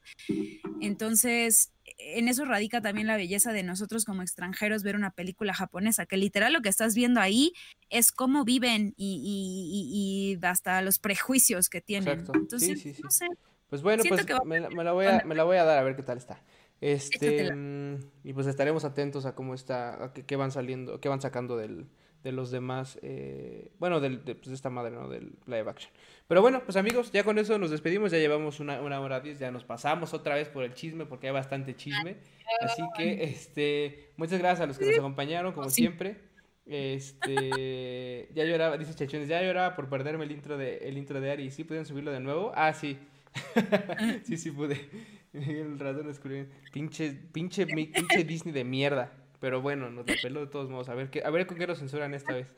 [0.79, 6.05] Entonces, en eso radica también la belleza de nosotros como extranjeros ver una película japonesa,
[6.05, 7.53] que literal lo que estás viendo ahí
[7.89, 12.09] es cómo viven y, hasta los prejuicios que tienen.
[12.09, 12.33] Exacto.
[12.35, 13.25] Entonces, sí, sí, sí.
[13.69, 16.03] Pues bueno, pues me, la voy a, me la voy a dar a ver qué
[16.03, 16.41] tal está.
[16.81, 21.21] Este, mm, y pues estaremos atentos a cómo está, a qué, van saliendo, qué van
[21.21, 21.87] sacando del,
[22.25, 25.07] de los demás, eh, bueno, del, de, pues, esta madre, ¿no?
[25.07, 25.93] Del live action.
[26.27, 29.37] Pero bueno, pues amigos, ya con eso nos despedimos, ya llevamos una, una hora diez,
[29.37, 32.17] ya nos pasamos otra vez por el chisme, porque hay bastante chisme.
[32.61, 36.17] Así que, este, muchas gracias a los que nos acompañaron, como siempre.
[36.65, 41.29] Este, ya lloraba, dice Chachones, ya lloraba por perderme el intro de, el intro de
[41.29, 41.51] Ari.
[41.51, 42.53] ¿Sí pudieron subirlo de nuevo?
[42.55, 42.97] Ah, sí.
[44.23, 44.89] sí, sí pude.
[45.33, 49.11] el ratón escribió, pinche, pinche, pinche Disney de mierda.
[49.45, 50.89] Pero bueno, nos la peló de todos modos.
[50.89, 52.51] A ver, qué, a ver con qué lo censuran esta vez.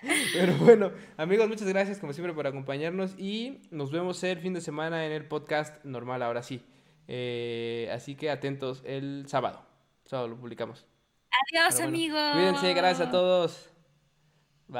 [0.32, 4.62] Pero bueno, amigos, muchas gracias como siempre por acompañarnos y nos vemos el fin de
[4.62, 6.64] semana en el podcast normal, ahora sí.
[7.08, 9.60] Eh, así que atentos el sábado.
[10.06, 10.86] Sábado lo publicamos.
[11.52, 12.32] Adiós, amigos.
[12.32, 13.70] Cuídense, gracias a todos.